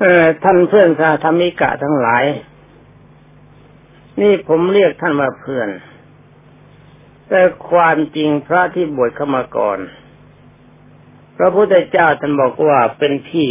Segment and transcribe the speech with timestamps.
[0.00, 2.24] เออท่านเพื่อนสาธมิกะทั้งหลาย
[4.20, 5.68] นี่ผมเรียกท่านว่าเพื่อน
[7.28, 9.78] แต่ความจริงพระที่บวชเข้ามาก่อน
[11.38, 13.50] พระพุทธเจ้าท่านบอกว่าเป็นพี่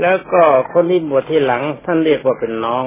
[0.00, 0.42] แล้วก็
[0.72, 2.84] คนที่บวชที่หลัง ท่านเรียกว่าเป็นน้อง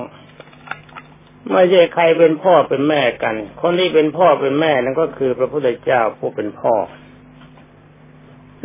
[1.52, 6.74] ไม่ใช่ใครเป็นพ่อเป็นแม่กัน คนที่เป็นพ่อเป็นแม่นั่นก็คือพระพุทธเจ้าผู้เป็นพ่อ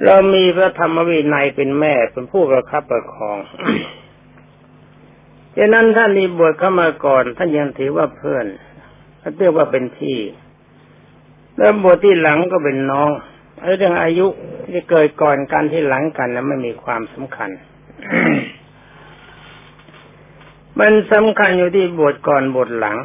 [0.02, 3.38] เรามีพระธรรมวินัยเป็นแม่เป็นผู้ประคับประคอง
[5.56, 8.46] ดังนั้นท่านนีบวชเข้ามาก่อน ท่านยังถือว่าเพื่อน
[9.20, 10.18] ท่านเรียกว่าเป็นพี่
[11.56, 13.10] แล้วบวชที่หลังก็เป็นน้อง
[13.64, 14.26] เรื่องอายุ
[14.70, 17.50] ที่เกิดก่อนกันที่หลังกันแล้วไม่มีความสำคัญ
[20.78, 22.96] มันสำคัญอยู่ที่บวชก่อนบวชหลัง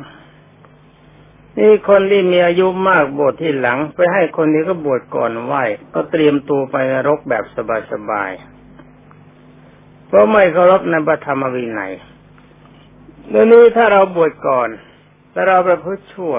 [1.58, 5.54] นี่คนที่มีอายุมากบวชที่หลัง ไปให้คนนี้ก็บวชก่อนไหว
[5.94, 6.76] ก็เตรียมตัวไป
[7.08, 7.44] รกแบบ
[7.92, 11.94] สบายๆเพราะไม่เคารพในพระธรรมวินัย
[13.30, 14.70] เดี๋ยวนี้ถ้าเราบวชก่อน
[15.32, 16.34] แต่เราประพฤติชั่ว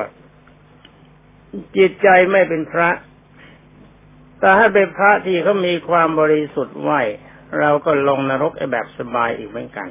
[1.77, 2.91] จิตใจไม่เป็นพระ
[4.41, 6.91] แต่ให้เป็นพระที่เขามีความบริสุทธิ์ไหว
[7.61, 9.89] เราก็ลงนรกไอแบบสบายอีกเหมือนกัน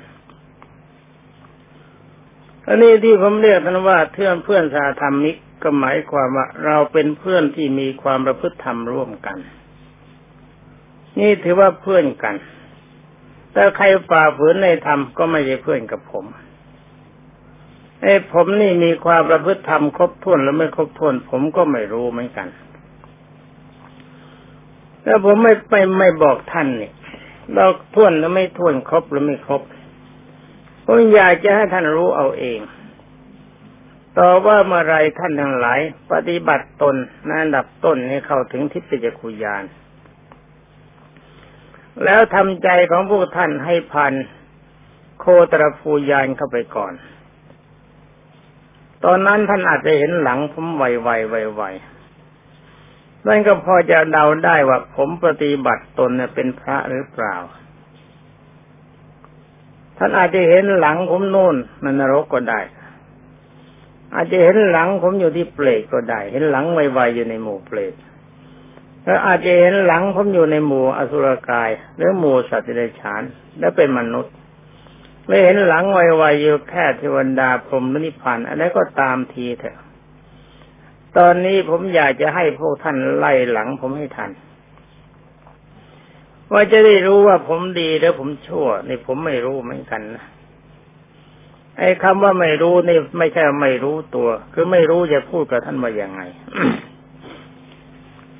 [2.69, 9.37] อันนี้ที่ผมเรียกกันว่าเพื่อนเพื่อนสาธรรมิกก็หมายความว่าเราเป็นเพื่อนที่มีความประพฤติธรรมร่วมกัน
[11.19, 12.35] นี่ถือว่าเพื่อนกัน
[13.53, 16.25] แต่ใครฝ่าฝืนในธรรมก็ไม่ใช่เพื่อนกับผม
[18.01, 22.47] ไอ้ผมนี่มีความประพฤติธรรมครบถ้วนหรือไม่ครบถ้วน ผมก็ไม่รู้เหมือนกัน
[25.05, 26.93] ถ้าผมไม่ไปไม่บอกท่านเนี่ย
[27.53, 29.61] เราท่วนหรือไม่ท่วนครบหรือไม่ครบ
[30.91, 32.59] ผมอยากจะให้ท่านรู้เอาเอง
[34.17, 35.79] ต่อว่าเมื่อไรท่านทั้งหลาย
[36.11, 36.95] ปฏิบัติตน
[37.25, 39.63] ในอันดับต้นให้เข้าถึงทิพยคุยาน
[42.03, 44.13] แล้วทำใจของพวกท่านให้พัน
[45.19, 46.93] โคตรภูยานเข้าไปก่อน
[49.05, 51.63] ตอนนั้นท่านอาจจะเห็นหลังผมไวไวไวไว
[53.27, 57.35] นั่นก็พอจะเดาได้ว่าผมปฏิบัติตนเป็นพระหรือเปล่า
[60.01, 62.61] ท่านอาจจะเห็นหลังผมโน่นในนรกก็ได้
[64.15, 67.93] อาจจะเห็นหลังผมอยู่ที่เปรตก็ได้ เห็นหลังไวๆอยู่ในหมู่เปรต
[69.03, 73.21] แล้วอาจจะเห็นหลังผมอยู่ในหมู่อสุรกาย หรือหมู่สัตว์เดรัจฉาน
[73.59, 74.33] และเป็นมนุษย์
[75.27, 79.77] ไม่เห็นหลังไวๆอยู่แค่เทวดาพรหมนิพพานอะไรก็ตามทีเถอะ
[81.17, 84.31] ตอนนี้ผมอยากจะให้พวกท่านไล่หลังผมให้ทัน
[86.53, 90.25] ว่าจะได้รู้ว่าผมดีแล้วผมชั่วนี่ผมไม่รู้เหมือนกันนะ
[91.79, 96.21] ไอ้คำว่าไม่รู้นี่ไม่ใช่ไม่รู้ตัว คือไม่รู้จะพูดกับท่านว่าอย่างไง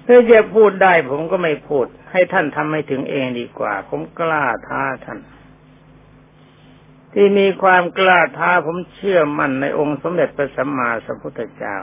[0.08, 5.20] ถ้าจะพูดได้ผมก็ไม่พูด ให้ท่านทำให้ถึงเองดีกว่า ผมกล้าท้าท่าน
[7.14, 11.78] ที่มีความกล้าท้าผมเชื่อมั่นในองค์สมเด็จพระสัมมาสัมพุทธเจ้า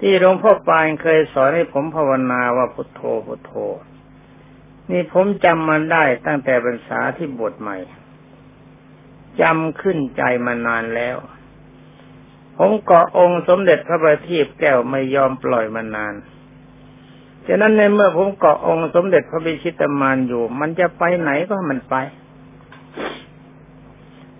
[0.00, 3.52] ที่หลวงพ่อปานเคยสอนให้ผมภาวนาว่าพุทโธพุทโธ
[4.90, 7.76] นี่ผมจำมันได้ตั้งแต่บรรษาที่บทใหม่
[9.40, 11.16] จำขึ้นใจมานานแล้ว
[12.58, 16.14] ผมเกาะองค์สมเด็จพระบัณฑิตแก้วไม่ยอมปล่อยมานาน
[17.46, 21.96] ฉะนั้นในเมื่อผมเกาะองค์สมเด็จพระบิชิตมานอยู่ มันจะไปไหนก็มันไป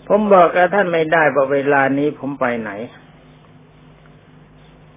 [0.08, 2.70] ผมบอกกับท่านไม่ได้ว่าเวลานี้ผมไปไหน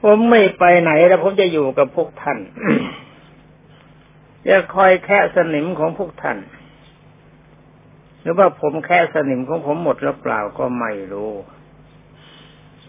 [0.03, 2.38] ผมไม่ไปไหนแล้วผมจะอยู่กับพวกท่าน
[4.47, 6.38] จะคอยแค่สนิมของพวกท่าน
[8.22, 11.31] หรือว่าผมแค่สนิมของผมหมดหรือเปล่าก็ไม่รู้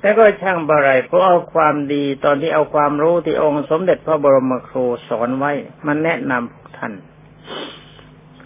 [0.01, 5.53] แต่ก็ช่างบะไรเพราะเอาความดีตอนที่เอาความรู้ที่องค์สมเด็จพระบรมครูสอนไว้
[5.87, 6.93] มันแนะนำพวกท่าน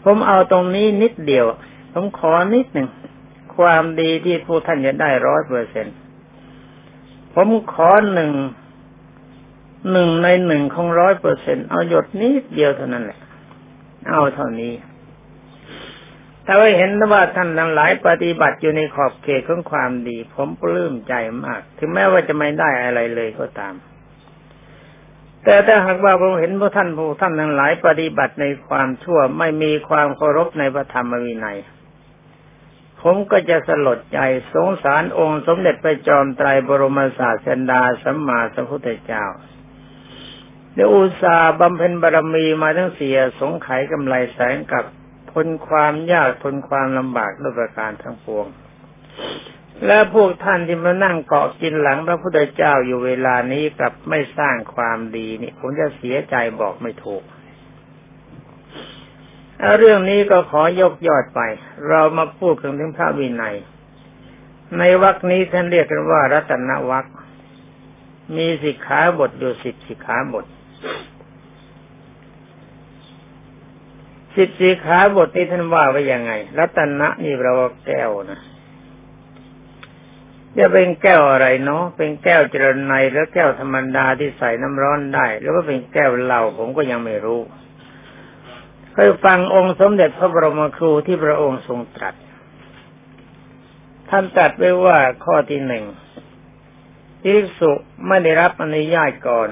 [0.04, 1.47] ผมเอาตรงนี้นิดเดียว
[1.92, 2.88] ผมขอนิดหนึ่ง
[3.56, 5.87] ความดีที่ผู้ท่านจะได้ร้อยเปอร์เซ็น
[7.34, 8.32] ผมขอหนึ่ง
[9.91, 13.19] หนึ่งในหนึ่งของร้อยเปอร์เซ็นเอาหยดนิดเดียวเท่านั้นแหละ
[14.11, 14.72] เอาเท่านี้
[16.47, 21.15] ถ้าว่าเห็นว่าท่านทั้งหลายปฏิบัติอยู่ในขอบเขตของความดี ผมปลื้มใจ
[21.45, 23.75] มาก ถึงแม้ว่าจะไม่ได้อะไรเลยก็ตาม
[25.45, 31.59] แต่ถ้าหากว่าผมเห็นพวกท่านผู้ท่านทั้งหลายปฏิบัติในความชั่วไม่มีความเคารพในพระธรรมวินัย
[33.03, 34.19] ผมก็จะสลดใจ
[34.54, 39.25] สงสารองค์สมเด็จพระจอมไตรบรมศาสดาสัมมาสัมพุทธเจ้า
[40.75, 44.84] เดี๋ยวอุตสาบำเพ็ญบารมีมาทั้งเสียสงไขกำไรแสงกับ
[45.33, 48.47] ทนความยากทนความลำบากด้วยประการทั้งปวง
[49.87, 57.23] และพวกท่านที่มานั่งเกาะกินหลังพระพุทธเจ้าอยู่เวลานี้กับไม่สร้างความดีนี่ผมจะเสียใจบอกไม่ถูก
[59.78, 61.41] เรื่องนี้ก็ขอยกยอดไป
[61.89, 63.57] เรามาพูดถึงพระวินัย
[64.78, 67.05] ในวรคนี้ท่านเรียกกันว่า รัตนวรค
[68.37, 70.45] มีสิกขาบทอยู่สิบสิกขาบท
[74.36, 77.53] สิบสิกขาบทนี้ท่านว่าไว้ยังไง รัตนะนี่เรา
[77.86, 78.41] แก้วนะ
[80.59, 87.41] จะเป็นแก้วอะไรเนาะเป็นแก้วเจริญในหรือแก้วธรรมดาที่ใส่น้ำร้อนได้ หรือว่าเป็นแก้วเหล้าผมก็ยังไม่รู้
[88.92, 92.15] เคยฟังองค์สมเด็จพระบรมครูที่พระองค์ทรงตรัส
[94.09, 95.84] ท่านตรัสไว้ว่าข้อที่หนึ่ง
[97.22, 97.72] ภิกษุ
[98.06, 99.48] ไม่ได้รับอนุญาตก่อน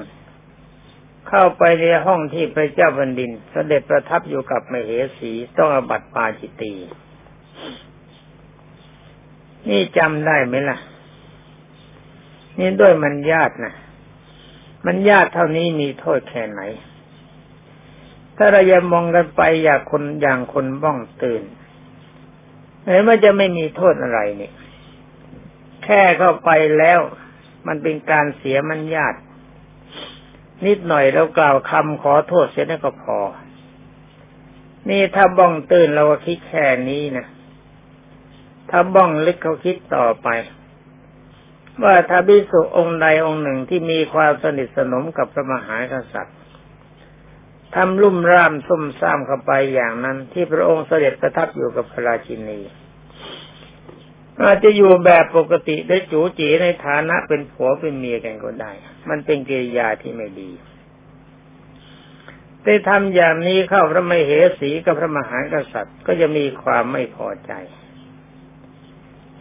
[1.29, 6.73] เข้าไปในห้องที่พระเจ้าบันดินเสด็จประทับอยู่กับมเหสีต้องอบัตปาจิตี
[9.69, 10.77] นี่จำได้ไหมล่ะ
[12.57, 13.73] นี่ด้วยมันญาตินะ
[14.85, 16.61] มันญาติเท่านี้มีโทษแค่ไหน
[18.37, 21.43] ถ้าเรายังมองกันไปอยากคนอย่างคนบ้องตื่น
[22.91, 24.51] เห็นว่าจะไม่มีโทษอะไรนี่
[25.83, 26.99] แค่เข้าไปแล้ว
[27.67, 29.19] มันเป็นการเสียมันญาติ
[30.67, 33.19] นิดหน่อยเรากล่าวคำขอโทษเสียนั่นก็พอ
[34.89, 37.25] นี่ถ้าบ้องตื่นเราก็คิดแค่นี้นะ
[38.69, 40.27] ถ้าบ้องลึกเขาคิดต่อไป
[41.83, 46.37] ว่าถ้าบิสุองค์ใดองค์หนึ่งที่มีความสนิทสนมกับพระมหากษัตริย์
[47.75, 52.59] ทำลุ่มร่ามซุ่มซ่ามเข้าไปอย่างนั้นที่พระองค์เสด็จประทับอยู่กับพระราชินี
[54.43, 58.71] อาจจะอยู่แบบปกติได้จูจีในฐานะเป็นผัวเป็นเมียกันก็ได้
[59.09, 60.51] มันเป็นกิริยาที่ไม่ดี
[62.63, 67.51] ได้ทำอย่างนี้เข้าพระมเหสีกับพระมหากษัตริย์ ก็จะมีความไม่พอใจ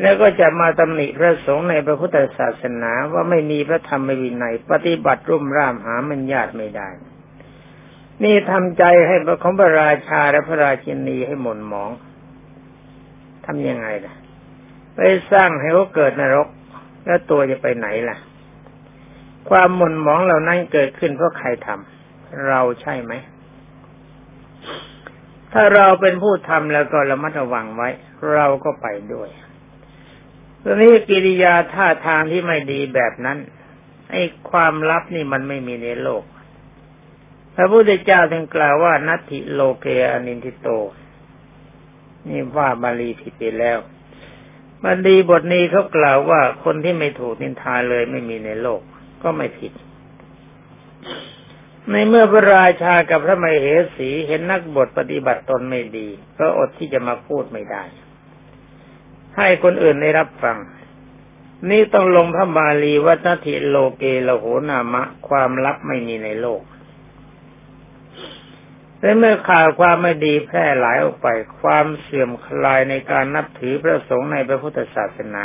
[0.03, 6.89] แล้วก็จะมาตำหนิพระสงฆ์ในพระพุทธศาสนาว่าไม่มีพระธรรมวินัยปฏิบัติรุ่มร่ามหามันญาติไม่ได้
[8.23, 11.91] นี่ทำใจให้พระของพระราชาและพระราชินีให้หม่นหมอง
[13.47, 14.15] ทำยังไงล่ะ
[15.01, 16.49] ไปสร้างให้เขาเกิดนรก
[17.05, 18.17] แล้วตัวจะไปไหนล่ะ
[19.49, 23.13] ความหม่นหมองเหล่านั้นเกิดขึ้นเพราะใครทำเราใช่ไหม
[25.53, 27.89] ถ้าเราเป็นผู้ทำแล้วก็ระมัดระวังไว้
[28.35, 29.29] เราก็ไปด้วย
[30.63, 33.39] ตอนนี้กิริยาท่าทางที่ไม่ดีแบบนั้น
[34.11, 36.25] ไอ้ความลับนี่มันไม่มีในโลก
[37.55, 40.69] พระพุทธเจ้าถึงกล่าวว่านัตถิโลเกอนินทิโต
[42.29, 43.79] นี่ว่าบาลีผิดไปแล้ว
[44.85, 48.81] บาลีบทนี้เขากล่าวว่าคนที่ไม่ถูกนินทาเลยไม่มีในโลก
[49.23, 49.73] ก็ไม่ผิด
[51.91, 53.67] ในเมื่อพระราชากับพระมเห
[53.97, 56.09] สีเห็นนักบทปฏิบัติตนไม่ดี
[56.39, 57.83] ก็อดที่จะมาพูดไม่ได้
[59.37, 60.57] ให้คนอื่นได้รับฟัง
[61.71, 66.61] นี่ต้องลงพระบาลีวัตถิโลเกโลโหนามะ ความลับไม่มีในโลก
[69.01, 71.29] และเมื่อข่าวความไม่ดีแพร่หลายออกไป
[71.61, 75.45] ความเสื่อมคลายในการนับถือพระสงฆ์ในพระพุทธศาสนา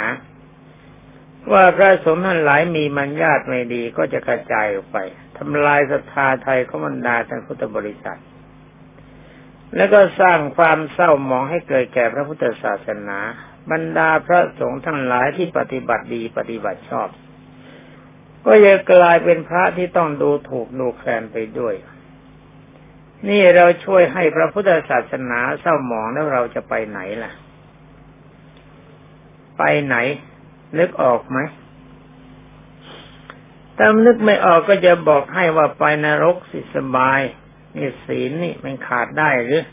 [1.52, 4.98] ว่าพระสงฆ์นั้นหลายมีมัญญาตไม่ดีก็จะกระจายออกไป
[5.38, 8.20] ทำลายศรัทธาไทยของบรรดาท่านพุทธบริษัท
[9.76, 13.20] แล้วก็สร้างความเศร้าหมองให้เกิดแก่พระพุทธศาสนา
[13.72, 17.10] บรรดาพระสงฆ์ทั้งหลายที่ปฏิบัติดีปฏิบัติชอบ
[18.46, 21.74] ก็จะกลายเป็นพระที่ต้องดูถูกดูแคลนไปด้วย
[23.30, 27.32] นี่เราช่วยให้พระพุทธศาสนาเศร้าหมองแล้วเราจะไปไหนล่ะ
[29.58, 29.96] ไปไหน
[30.80, 31.40] นึกออกไหม
[33.78, 37.22] ถ้านึกไม่ออกก็จะบอกให้ว่าไปนรกสิสบาย
[37.76, 39.64] นี่ศีลนี่มันขาดได้หรือ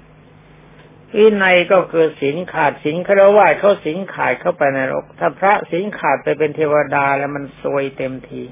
[1.17, 8.43] วินัยก็คือสินขาดสินคารวะเขาสินขาดเข้าไปนรก ถ้าพระสินขาดไปเป็นเทวดาแล้วมันซวยเต็มที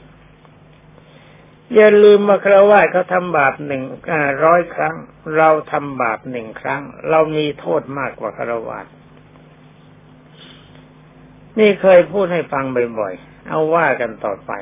[1.74, 3.82] อย่าลืมมาคารวะเขาทำบาปหนึ่ง
[4.44, 4.96] ร้อยครั้ง
[5.36, 8.78] เราทำบาปหนึ่งครั้ง เรามีโทษมากกว่าคารวะ
[11.58, 12.64] นี่เคยพูดให้ฟัง
[12.98, 14.52] บ่อยๆ เอาว่ากันต่อไป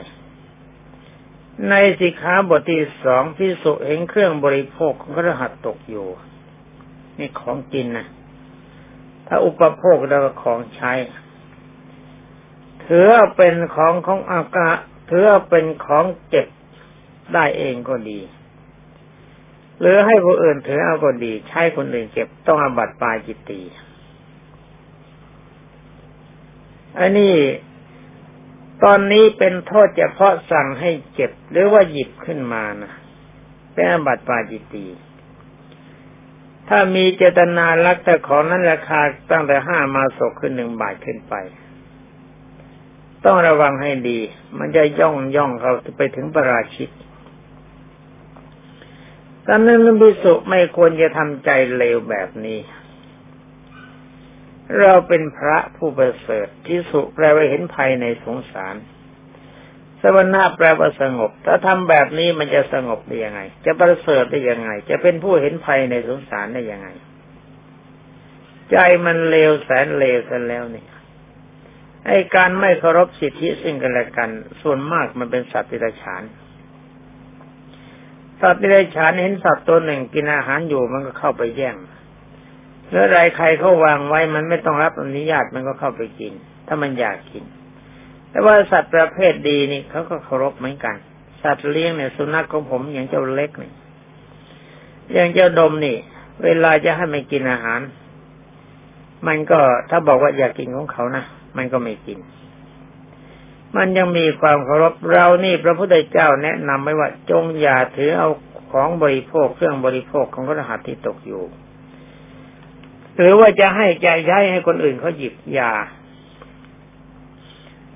[1.70, 6.06] ในสิกขาบทที่สองพิสุเห็นเครื่องบริโภคของกระหัตตกอยู่
[7.18, 8.06] นี่ของกินนะ
[9.26, 10.92] ถ้าอุปโภคแล้วก็ของใช้
[12.86, 14.76] ถือเป็นของของอากาศ
[15.10, 16.46] ถือเป็นของเก็บ
[17.34, 18.20] ได้เองก็ดี
[19.80, 23.60] หรือให้ผู้อื่นถือเอาก็ดี ใช้คนอื่นเก็บต้องอาบัติปาจิตตี
[26.98, 27.34] อันนี้
[28.84, 32.92] ตอนนี้เป็นโทษเฉพาะสั่งให้เก็บ หรือว่าหยิบขึ้นมานะ
[33.72, 34.86] เป็นอาบัติปาจิตตี
[36.68, 41.34] ถ้ามีเจตนารักแต่ของนั้นราคาตั้งแต่ห้ามาศกขึ้นหนึ่งบาทขึ้นไป
[43.24, 44.18] ต้องระวังให้ดี
[44.58, 46.90] มันจะย่องย่องเขาไปถึงประราชิต
[49.52, 52.58] อนนั้นพิสุไม่ควรจะทำใจเลวแบบนี้
[54.80, 58.76] เราเป็นพระผู้ประเสริฐที่สุแปลว่าเห็นภัยในสงสาร
[60.02, 66.88] สวรรค์แปลว่าสงบ ถ้าทำแบบนี้มันจะสงบได้ยังไง จะประเสริฐได้ยังไง จะเป็นผู้เห็นภัยในสงสารได้ยังไง
[68.70, 68.76] ใจ
[69.06, 70.84] มันเลวแสนเลวกันแล้วนี่
[72.06, 74.30] ไอการไม่เคารพสิทธิซึ่งกันและกัน
[74.62, 76.22] ส่วนมากมันเป็นสัตว์ติรฉาน
[78.40, 81.76] สัตว์ติรฉานเห็นสัตว์ตัวหนึ่งกินอาหารอยู่มันก็เข้าไปแย่ง
[82.90, 86.32] แล้วไรใครเขาวางไว้มันไม่ต้องรับอนุญาตมันก็เข้าไปกิน
[86.66, 87.44] ถ้ามันอยากกิน
[88.30, 90.96] แต่ว่าสัตว์ประเภทดีนี่เขาก็เคารพเหมือนกัน
[91.42, 93.72] สัตว์เลี้ยงเนี่ยสุนัขของผมอย่างเจ้าเล็กนี่
[95.14, 95.96] อย่างเจ้าดมนี่
[96.44, 97.80] เวลาจะให้มันกินอาหาร
[99.26, 99.58] มันก็
[99.90, 101.24] ถ้าบอกว่าอยากกินของเขานะ
[101.56, 102.18] มันก็ไม่กิน
[103.76, 108.28] มันยังมีความเคารพเรานี่พระพุทธเจ้าแนะนำไว้ว่าจงอย่าถือเอา
[108.72, 111.42] ของบริโภคเครื่องบริโภคของพระรหัสที่ตกอยู่
[113.16, 115.72] หรือว่าจะให้ใจย้ายให้คนอื่นเขาหยิบอย่า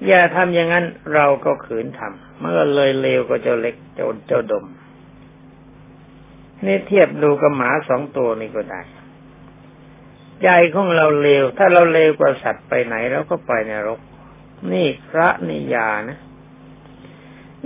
[0.07, 0.85] อย่าทำอย่างนั้น
[1.15, 4.65] เราก็ขืนทำเมื่อเลยเลวก็เจ้าเล็กเจ้าเจ้าดม
[6.67, 8.81] นี่เทียบดูกับหมาสองตัวนี่ก็ได้
[10.43, 14.01] ใจของเราเลวถ้าเราเลวกว่าสัตว์ไปไหนเราก็ไปนรก
[14.73, 16.19] นี่พระนิยานะ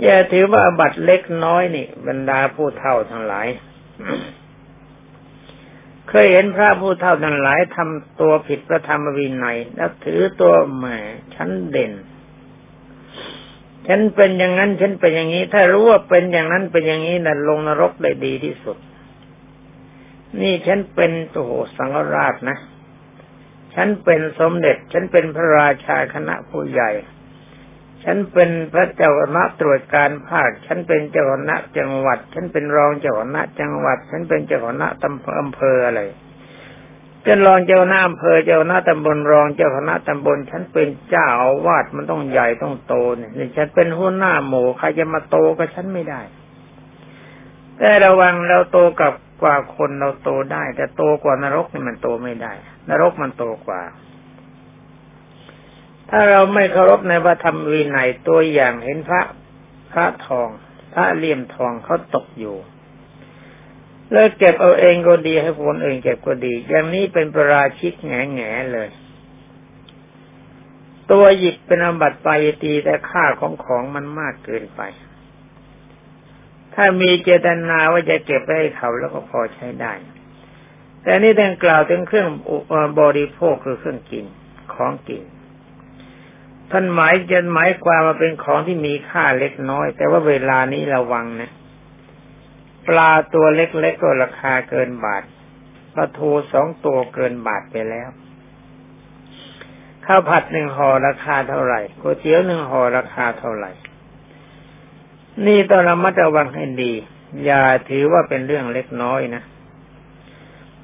[0.03, 3.47] อย่าถือว่าบัตรเล็กน้อยนี่ บรรดาผู้เฒ่าทั้งหลาย
[6.09, 10.85] เคยเห็นพระผู้เฒ่าทั้งหลายทำตัวผิดพระธรรมวินัยแล้วถือตัวแหม
[11.35, 11.93] ฉันเด่น
[13.87, 18.77] ฉันเป็นอย่างนั้นฉันเป็นอย่างนี้ ถ้ารู้ว่าเป็นอย่างนั้นเป็นอย่างนี้นะ่ะลงนรกได้ดีที่สุด
[20.41, 21.45] นี่ฉันเป็นโอ้
[21.77, 22.57] สังฆราชนะ
[23.75, 26.91] ฉันเป็นสมเด็จ ฉันเป็นพระราชาคณะผู้ใหญ่
[28.03, 36.01] ฉันเป็นพระเจ้าคณะตรวจการภาค ฉันเป็นเจ้าคณะจังหวัด ฉันเป็นรองเจ้าคณะจังหวัด ฉันเป็นเจ้าคณะตำอำเภออะไร
[37.23, 46.21] เป็นรองเจ้าหน้าอำเภอเจ้าหน้าตำบลรองเจ้าคณะตำบล ฉันเป็นเจ้าอาวาสมันต้องใหญ่ต้องโตเนี่ยนี่ฉันเป็นหัวหน้าหมู่ใครจะมาโตกับฉันไม่ได้
[47.77, 52.53] แต่ระวังเราโตกับ กว่าคนเราโตได้ แต่โตกว่านรกนี่มันโตไม่ได้
[52.89, 53.81] นรกมันโตกว่า
[56.09, 59.21] ถ้าเราไม่เคารพในพระธรรมวินัยตัวอย่างเห็นพระ
[59.91, 60.49] พระทอง
[60.93, 62.57] พระเลี่ยมทองเขาตกอยู่
[64.11, 68.89] แล้วเก็บเอาเองก็ดีให้คนอื่นเก็บก็ดี อย่างนี้เป็นประราชิกแง่แง่เลย
[71.11, 72.29] ตัวหยิบเป็นอบัติไป
[72.63, 74.81] ตีแต่ค่าของของมันมากเกินไป
[76.75, 79.93] ถ้ามีเจตนาว่าจะเก็บไว้ให้เขาแล้วก็พอใช้ได้
[81.01, 82.29] แต่นี่ต้องกล่าวถึงเครื่อง
[83.01, 84.25] บริโภคคือเครื่องกิน
[84.73, 85.23] ของกิน
[86.71, 91.51] ท่านหมายจะหมายความมาเป็นของที่มีค่าเล็กน้อย แต่ว่าเวลานี้ระวังนะ
[92.87, 95.23] ปลาตัวเล็กๆก็ราคาเกินบาท
[95.93, 98.09] ปลาทูสองตัวเกินบาทไปแล้ว
[100.05, 103.71] ข้าวผัดหนึ่งห่อราคาเท่าไหร่ก๋วยเตี๋ยวหนึ่งห่อราคาเท่าไหร่
[105.45, 106.93] นี่ต้องระมัดระวังให้ดี
[107.45, 109.43] อย่าถือว่าเป็นเรื่องเล็กน้อยนะ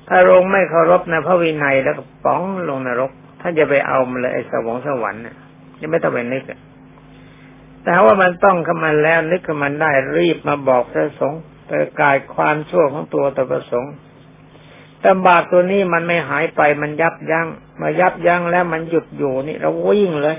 [0.07, 5.35] ถ้าลงไม่เคารพในพระวินัยแล้วก็ป้องลงนรกถ้าจะไปเอามันเลยไอ้สวงสวรรค์เนี่ย
[5.79, 6.43] จะไม่ต้องไปนึก
[7.85, 13.93] แต่ว่ามันต้องขึ้นมาแล้วนึกขึ้นมาได้รีบมาบอกพระสงฆ์ประกาศความชั่วของตัวต่อประสงค์
[15.01, 17.47] แต่บาปตัวนี้มันไม่หายไปมันยับยัง้ง
[17.81, 20.37] มายับยั้งแล้วมันหยุดอยู่นี่เราวิ่งเลย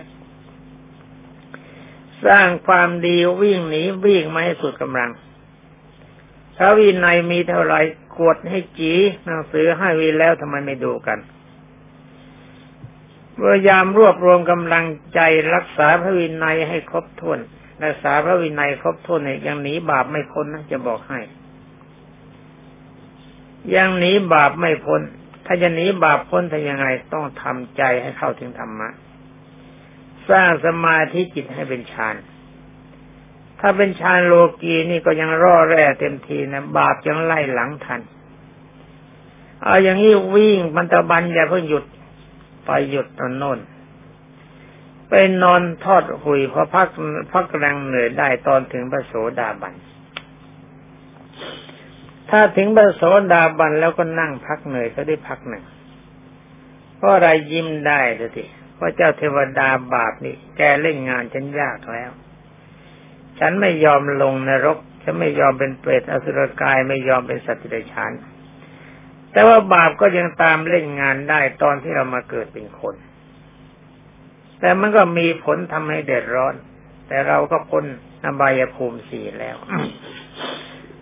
[2.27, 5.11] สร้างความดีวิ่งหนีวิ่งมาให้สุดกำลัง
[6.57, 7.75] พระวินัยมีเท่าไร
[8.15, 8.93] ขวดให้จี
[9.25, 11.19] หนังสือให้วีแล้วทำไมไม่ดูกัน
[13.37, 15.21] พยายามรวบรวมกำลังใจ
[15.55, 17.39] รักษาพระวินัยให้ครบถ้วน
[17.83, 21.21] รักษาพระวินัยครบถ้วนเนี่ยยังหนีบาปไม่พ้นนะจะบอกให้
[23.75, 25.01] ยังหนีบาปไม่พ้น
[25.47, 28.89] ถ้าจะหนีบาปพ้นทำยังไงต้องทำใจให้เข้าถึงธรรมะ
[30.31, 32.17] สร้างสมาธิจิตให้เป็นฌาน
[33.61, 38.01] ถ้าเป็นฌานโลกีนี่ก็ยังร่อแร่เต็มทีนะบาปยังไล่หลังทัน
[39.63, 41.85] เอาอย่างนี้วิ่งมันตะบันอย่าเพิ่งหยุด
[42.67, 43.59] ไปหยุดตอนโน้น
[45.09, 45.13] ไป
[45.43, 46.89] นอนทอดหุยพอพัก
[47.33, 49.75] พักแรงเหนื่อยได้ตอนถึงพระโสดาบัน
[52.31, 53.03] ถ้าถึงพระโส
[53.33, 55.65] ดาบันแล้วก็นั่งพักเหนื่อยก็ได้พักหนึ่ง
[56.97, 58.45] เพราะอะไรยิ้มได้เลยที
[58.83, 62.11] พระเจ้าเทวดาบาปนี่ แกเล่นงานฉันยากแล้ว
[63.39, 68.13] ฉันไม่ยอมลงนรก ฉันไม่ยอมเป็นเปรตอสุรกายไม่ยอมเป็นสัตว์เดรัจฉาน
[69.33, 72.95] แต่ว่าบาปก็ยังตามเล่นงานได้ตอนที่เรามาเกิดเป็นคน
[74.61, 76.55] แต่มันก็มีผลทำให้เดือดร้อน
[77.09, 77.85] แต่เราก็พ้น
[78.25, 79.57] อบายภูมิสี่แล้ว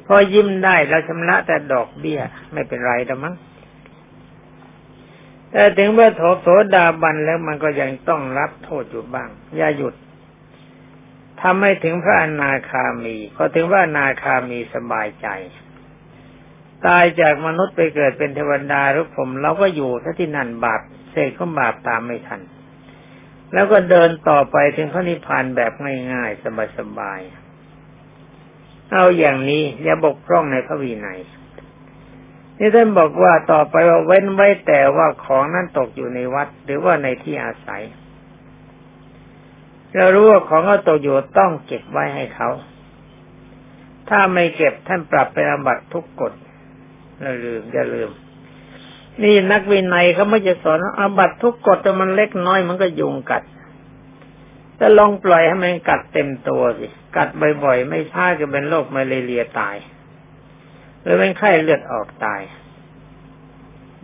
[0.07, 2.21] พอยิ้มได้เราชำระแต่ดอกเบี้ย
[2.53, 3.35] ไม่เป็นไรแต่มั้ง
[5.53, 9.95] แต่ถึงว่าโถโสดาบันแล้วมันก็ยังต้องรับโทษอยู่บ้าง อย่าหยุด
[11.43, 15.29] ทำให้ถึงพระอนาคามีพอถึงว่าอนาคามีสบายใจ
[16.87, 20.81] ตายจากมนุษย์ไปเกิดเป็นเทวดาหรือผมเราก็อยู่ถ้าที่นั่นบาป
[21.11, 22.41] เศษของบาปตามไม่ทัน
[23.53, 25.73] แล้วก็เดินต่อไปถึงพระนิพพานแบบ
[26.13, 31.21] ง่ายๆสบายๆเอาอย่างนี้อย่าบกพร่องในพระวินัย
[32.63, 37.83] นี่ท่านบอกว่าต่อไปว่าเว้นไว้แต่ว่าของนั้นตกอยู่ในวัด หรือว่าในที่อาศัย
[39.97, 42.49] เรารู้ว่าของเขาตกอยู่ต้องเก็บไว้ให้เขา
[44.09, 46.33] ถ้าไม่เก็บท่านปรับเป็นอบัตทุกกฎ
[47.21, 48.11] เราลืมอย่าลืม
[49.23, 53.43] นี่นักวินัยเขาไม่จะสอนอาบัตทุกกฎแต่มันเล็กน้อยมันก็ยุงกัด
[54.77, 56.87] แต่ลองปล่อยให้มันกัดเต็มตัวสิ
[57.17, 57.29] กัด
[57.65, 59.77] บ่อยๆ ไม่ช้าจะเป็นโรคมาเรียตาย
[61.03, 62.41] หรือเป็นไข้เลือดออกตาย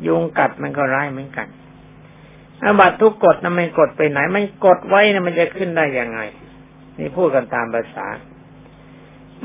[0.06, 1.48] ยุงกัดมันก็ร้ายเหมือนกัน
[2.62, 6.20] อาบัตทุกกฎนะมันกดไปไหน มันกดไว้นะมันจะขึ้นได้ยังไง
[6.98, 8.06] นี่พูดกันตามภาษา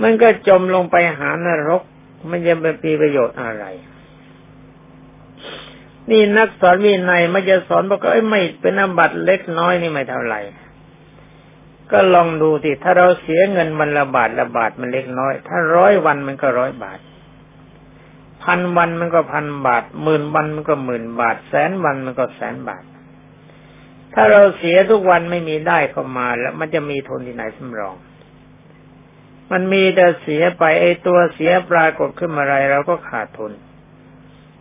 [0.02, 1.82] มันก็จมลงไปหานรก
[2.30, 3.66] มันจะเป็นปีประโยชน์อะไร
[6.10, 10.42] นี่นักสอนวินัยมันจะสอนบอกว่าไม่เป็นอาบัตเล็กน้อยนี่ไม่เท่าไหร่
[11.92, 17.00] ก็ลองดูสิถ้าเราเสียเงินมันละบาทละบาทมันเล็กน้อย ถ้าร้อยวันมันก็ร้อยบาท
[18.44, 22.84] พันวันมันก็พันบาทหมื่นวันมันก็หมื่นบาท แสนวันมันก็แสนบาท
[24.14, 27.96] ถ้าเราเสียทุกวันไม่มีได้เข้ามาแล้วมันจะมีทุนที่ไหนสำรอง
[29.52, 33.52] มันมีแต่เสียไปไอ้ตัวเสียปรากฏขึ้นมาอะไรเราก็ขาดทุน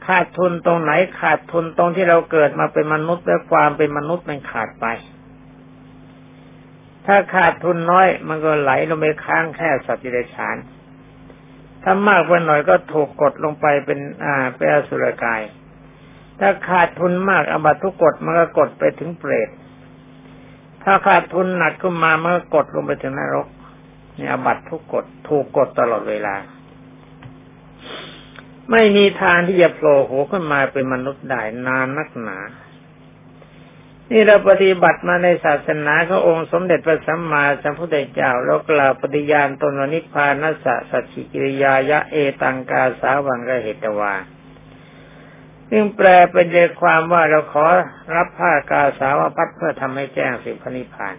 [0.07, 4.87] ขาดทุนตรงไหนขาดทุนตรงที่เราเกิดมาเป็นมนุษย์และความเป็นมนุษย์มันขาดไป
[7.07, 10.57] ถ้าขาดทุนน้อยมันก็ไหลลงไปค้างแค่สัตว์ดิเรกชัน
[11.83, 15.43] ถ้ามากไปหน่อยก็ถูกกดลงไปเป็นอ่าเป็นอสุรกาย
[16.41, 19.49] ถ้าขาดทุนมากอบัตทุกกฎมันก็กดไปถึงเปรต
[20.83, 23.47] ถ้าขาดทุนหนักขึ้นมามันก็กดลงไปถึงนรก
[24.17, 26.37] เนี่ยอบัตทุกกฎถูกกดตลอดเวลา
[28.71, 32.39] ไม่มีทางที่จะโผล่หัวขึ้นมาเป็นมนุษย์ได้นานนักหนา
[34.13, 44.15] นี่เราปฏิบัติมาในศาสนาขององค์สมเด็จพระสัมมาสัมพุทธเจ้าเรากล่าวปฏิญาณตนวนิพพานัสสะสัจจิกิริยายะเอตังกาสาวังกเหตวา
[45.71, 47.67] ซึ่งแปลเป็นใจความว่าเราขอ
[48.17, 51.15] รับผ้ากาสาวพัดเพื่อทำให้แจ้งสิพนิพาน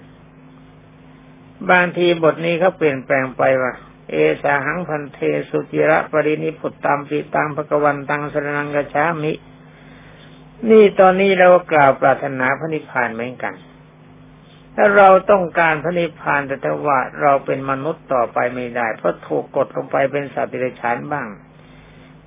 [1.70, 3.74] บางทีบทนี้เขาเปลี่ยนแปลงไปว่า
[4.12, 9.34] เอสาหังพันเทสุจิระปรินิพุตตามปีตังภกวันตังสรนังกชามิ
[10.70, 13.54] นี่ตอนนี้เรากล่าวปรารถนาพระนิพพานเหมือนกัน
[14.76, 21.28] ถ้าเราต้องการพระนิพพานแต่ถ้าว่าเราเป็นมนุษย์ต่อไปไม่ได้ เพราะถูกกดลงไปเป็นสัตว์ดิเรกชันบ้าง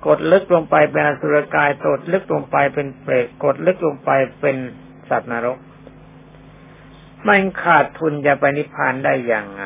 [0.07, 4.09] กดลึกลงไปเป็นอสุรกายตดลึกลงไปเป็นเปรตกดลึกลงไป
[4.41, 4.57] เป็น
[5.09, 5.57] สัตว์นรก
[7.27, 9.63] มันขาดทุนจะไปนิพพานได้อย่างไง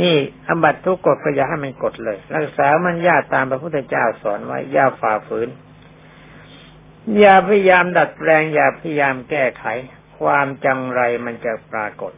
[0.00, 0.16] นี่
[0.46, 5.48] อบัตทุกกฎก็อย่าให้มันกดเลย รักษามันญาตามพระพุทธเจ้าสอนไว้ย่าฝ่าฝืน
[7.18, 9.64] อย่าพยายามดัดแปลง อย่าพยายามแก้ไข
[10.18, 12.12] ความจังไรมันจะปรากฏ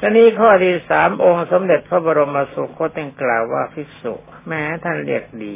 [0.00, 4.14] ตอนนี้ข้อที่สามองค์สมเด็จพระบรมสุคตตั้งกล่าวว่าภิกษุ
[4.46, 5.54] แม้ท่านเรียกดี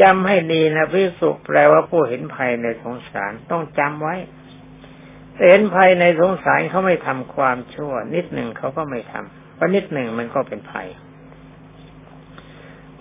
[0.00, 4.16] จำให้ดีนะภิกษุแปลว่าผู้เห็นภัยในสงสารต้องจำไว้
[5.48, 10.88] เห็นภัยในสงสารเขาไม่ทำความชั่ว นิดหนึ่งเขาก็ไม่ทำเพราะนิดหนึ่งมันก็เป็นภัย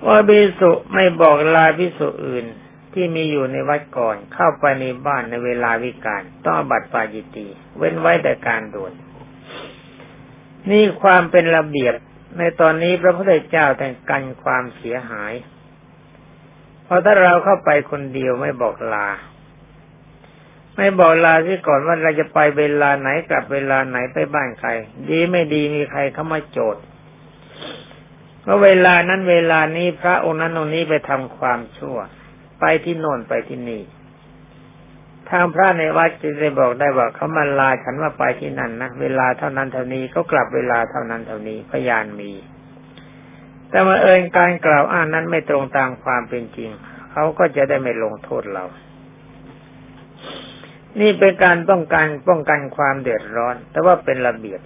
[0.05, 2.45] ว่าภิกษุไม่บอกลาภิกษุอื่น
[2.93, 8.93] ที่มีอยู่ในวัดก่อนเข้าไปในบ้านในเวลาวิกาลต้องอบัตปาจิตี เว้นไว้แต่การด่วน
[10.69, 11.93] นี่ความเป็นระเบียบ
[12.37, 15.33] ในตอนนี้พระพุทธเจ้าแต่งกันความเสียหาย
[16.85, 19.07] เพราะถ้าเราเข้าไปคนเดียวไม่บอกลา
[20.77, 24.69] ไม่บอกลาที่ก่อนว่าเราจะไปเวลาไหนกลับเวลาไหนไปบ้านใคร
[25.09, 26.83] ดีไม่ดีมีใครเข้ามาโจทย์
[28.41, 31.97] เพราะเวลานั้นเวลานี้พระองค์นั้นองค์นี้ไปทำความชั่ว
[32.61, 33.81] ไปที่โน่นไปที่นี่
[35.29, 42.31] ทางพระในวัดจะได้บอกได้ว่าเขามาลาฉันว่าไปที่นั่นนะเวลาเท่านั้นเท่านี้ก็กลับเวลาเท่านั้นเท่านี้พยานมี
[43.69, 46.69] แต่มาเอิญการกล่าวอ้างนั้นไม่ตรงตามความเป็นจริง
[47.11, 48.65] เขาก็จะได้ไม่ลงโทษเรา
[50.99, 54.61] นี่เป็นการป้องกันป้องกันความเดือดร้อน แต่ว่าเป็นระเบียบ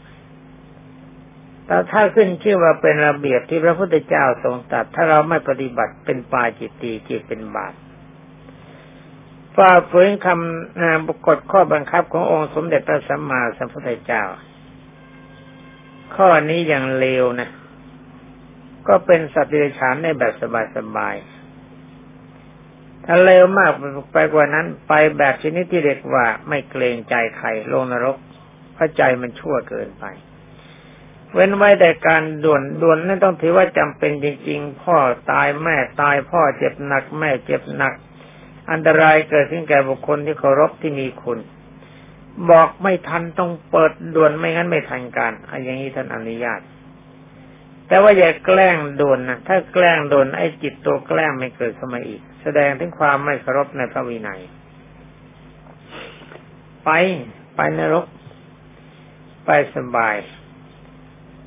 [1.66, 7.74] แต่ถ้าขึ้นชื่อว่าเป็นระเบียบที่พระพุทธเจ้าทรงตัดถ้าเราไม่ปฏิบัติเป็นปาจิตตีจิตเป็นบาป
[9.56, 14.24] ฝ่าฝืนคำนาบกฎข้อบังคับขององค์สมเด็จพระสัมมาสัมพุทธเจ้า
[16.16, 17.50] ข้อนี้อย่างเลวนะ
[18.88, 20.34] ก็เป็นสัตว์เดรัจฉานในแบบ
[20.78, 23.72] สบายๆถ้าเร็วมาก
[24.14, 28.18] ไปกว่านั้นไปแบบชนิดที่เรียกว่าไม่เกรงใจใครลงนรก
[28.74, 30.06] เพราะใจมันชั่วเกินไป
[31.34, 34.96] เว้นไว้แต่การด่วนด่วนนั่นต้องถือว่าจำเป็นจริง ๆ พ่อ
[35.32, 37.94] ตายแม่ตายพ่อเจ็บหนัก แม่เจ็บหนัก
[38.72, 41.40] อันตรายเกิดขึ้นแก่บุคคลที่เคารพที่มีคุณ
[42.50, 46.62] บอกไม่ทันต้องเปิดด่วนไม่งั้นไม่ทันการอันอย่างนี้ท่านอนุญาต
[47.88, 54.42] แต่ว่าอย่าแกล้งโดนนะถ้าแกล้งโดนไอ้จิตตัวแกล้งไม่เกิดขึ้นมาอีก แสดงถึงความไม่เคารพในพระวินัย
[56.86, 56.90] ไป
[57.56, 58.06] ไปนรก
[59.46, 60.16] ไปสบาย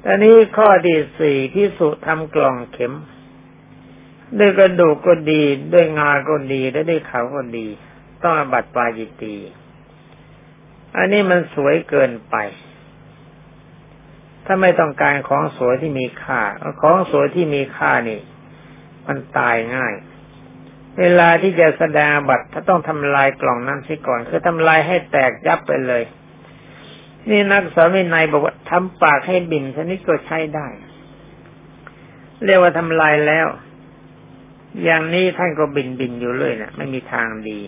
[0.05, 2.93] ตอนนี้ข้อที่สี่พิสุทำกล่องเข็ม
[4.39, 7.67] ด้วยกระดูกก็ดี ด้วยงาก็ดีและด้วยเขาก็ดี
[8.23, 9.37] ต้องอบัตปาจิตี
[10.97, 12.37] อันนี้มันสวยเกินไป
[14.47, 16.43] ถ้าไม่ต้องการของสวยที่มีค่า
[16.81, 18.21] ของสวยที่มีค่านี่
[19.07, 19.95] มันตายง่าย
[20.99, 26.03] เวลาที่จะแสดงบัตรถ้าต้องทำลายกล่องนั้นซิก่อน คือทำลายให้แตกยับไปเลย
[27.29, 30.67] นี่นักสอนวินัยบอกว่าทำปากให้บินชนิดก็ใช้ได้
[32.45, 33.47] เรียกว่าทำลายแล้ว
[34.85, 37.61] อย่างนี้ท่านก็บินบินอยู่เลยนะไม่มีทางดี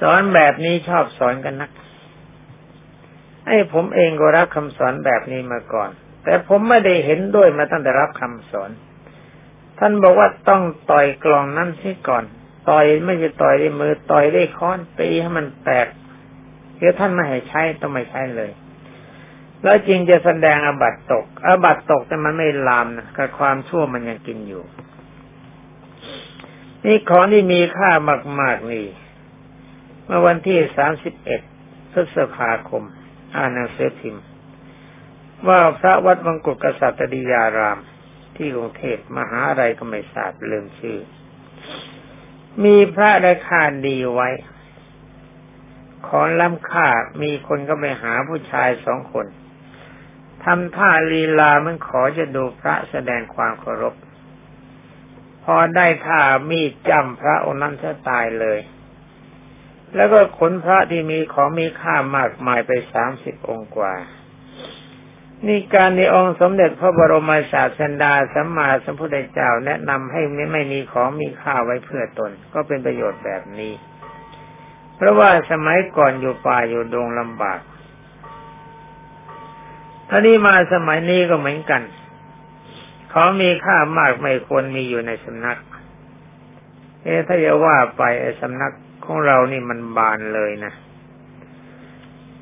[0.00, 1.70] สอนแบบนี้ชอบสอนกันนัก
[3.46, 5.90] ไอ้ผมเองก็รับคำสอนแบบนี้มาก่อน
[6.24, 8.70] แต่ผมไม่ได้เห็นด้วยมาตั้งแต่รับคำสอน
[9.78, 12.24] ท่านบอกว่าต้องต่อยกล่องนั้นซิก่อน
[12.70, 15.86] ต่อยไม่ใช่ต่อยด้วยมือ ต่อยด้วยค้อนตีให้มันแตก
[16.78, 18.50] เดี๋ยวท่านไม่ให้ใช้ต้องไม่ใช้เลย
[19.62, 24.64] แล้วจริงจะแสดงอบัตตก อบัตตกแต่มันไม่ลามนะกับความชั่วมันยังกินอยู่
[26.86, 27.90] นี่ของที่มีค่า
[28.40, 28.86] มากๆนี่
[30.04, 31.40] เมื่อวันที่สามสิบเอ็ด
[31.92, 32.84] พฤษภาคม
[33.36, 34.24] อ่านหนังสือพิมพ์
[35.48, 37.78] ว่าพระวัดมังกุฎกษัตริยาราม
[38.36, 40.98] ที่กรุงเทพมหาอะไรก็ไม่ทราบลืมชื่อ
[42.64, 44.30] มีพระได้ค่าดีไว้
[46.06, 46.88] ขอล้ำค่า
[47.22, 49.26] มีคนก็ไปหาผู้ชายสองคน
[50.44, 53.94] ทำท่าลีลามันขอจะดูพระแสดงความเคารพ
[55.44, 58.60] พอได้ท่ามีดจำพระองค์นั้นจะตายเลย
[59.94, 63.94] แล้วก็ขนพระที่มีของมีค่ามากมายไปสามสิบองค์กว่า
[65.46, 73.72] นี่การในองค์สมเด็จพระบรมศาสดาสัมมาสัมพุทธเจ้าแนะนำให้ไม่ไม่มีของมีค่าไว้เพื่อตน ก็เป็นประโยชน์แบบนี้
[74.96, 77.60] เพราะว่าสมัยก่อนอยู่ป่าอยู่ดงลำบาก
[80.14, 81.82] ท่านี้มาสมัยนี้ก็เหมือนกัน
[83.12, 85.58] ของมีค่ามากไม่ควรมีอยู่ในสำนัก
[87.02, 88.72] เอ๊ถ้าจะว่าไปไอ้สำนัก
[89.04, 90.72] ของเรานี่มันบานเลยนะ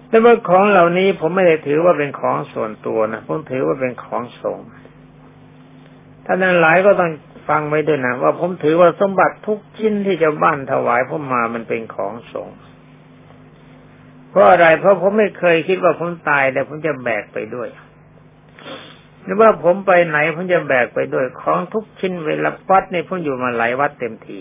[0.09, 4.67] แต่ว่าของเหล่านี้ผมไม่ได้ถือว่าเป็นของส่วนตัวนะผมถือว่าเป็นของสงฆ์
[6.27, 7.11] ท่านนั้นหลายก็ต้อง
[7.49, 12.57] ฟังไว้ด้วยนะว่าผมถือว่าสมบัติทุกชิ้นที่จะบ้านถวายผมมามันเป็นของสงฆ์
[14.31, 17.69] เพราะอะไร เพราะผมไม่เคยคิดว่าผมตายแต่ผมจะแบกไปด้วย
[19.25, 24.39] หรือว่าผมไปไหนผมจะแบกไปด้วย ของทุกชิ้นเวลาวัดนี่ผมอยู่มาหลายวัดเต็มที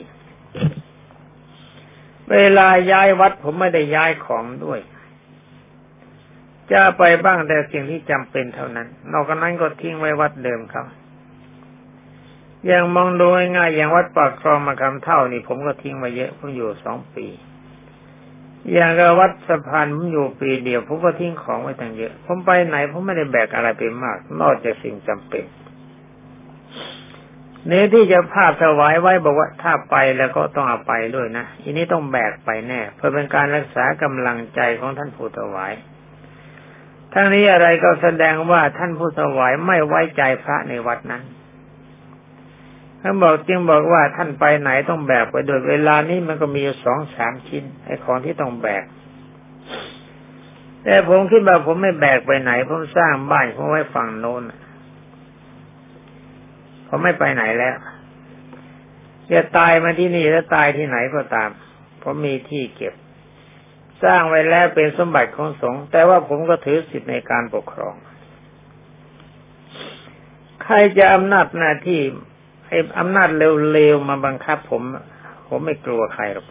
[2.31, 4.79] เวลาย้ายวัดผมไม่ได้ย้ายของด้วย
[6.71, 10.85] จะไปบ้างแต่สิ่งที่จำเป็นเท่านั้น นอกจากนั้นก็ทิ้งไว้วัดเดิมครับ
[12.65, 17.25] อย่างมองดูง่ายๆอย่างวัดปากคลองมาคำเท่านี่ผมก็ทิ้งมาเยอะผมอยู่สองปี
[18.73, 25.43] อย่างกับวัดสะพานผมอยู่ปีเดียวผมก็ทิ้งของไว้ตั้งเยอะ ผมไปไหนผมไม่ได้แบกอะไรไปมาก นอกจากสิ่งจำเป็น
[27.65, 35.73] เนื้อที่จะภาพถวายไว้บอกว่าถ้าไปแล้วก็ต้องเอาไปด้วยนะอันนี้ต้องแบกไปแน่ เพื่อเป็นการรักษากำลังใจของท่านผู้ถวาย
[37.13, 41.23] ทั้งนี้อะไรก็แสดงว่าท่านผู้ถวายไม่ไว้ใจพระในวัดนั้น
[43.01, 48.83] ท่านบอกจึงบอกว่าท่านไปไหนต้องแบกไปโดยเวลานี้มันก็มีสองสามชิ้นไอ้ของที่ต้องแบก
[50.83, 54.43] แต่ผมคิดว่าผมไม่แบกไปไหน ผมสร้างบ้านผมไว้ฝั่งโน้น
[56.87, 57.75] ผมไม่ไปไหนแล้ว
[59.31, 61.49] จะตายมาที่นี่แล้วตายที่ไหนก็ตาม
[62.01, 62.93] ผมมีที่เก็บ
[64.03, 67.95] สร้างไว้แล้วเป็นสมบัติของสงฆ์แต่ว่าผมก็ถือสิทธิในการปกครอง
[70.63, 72.01] ใครจะอำนาจหน้าที่
[72.69, 74.81] ไอ้อำนาจเร็วๆมาบังคับ ผม
[75.47, 76.47] ผมไม่กลัวใครหรอก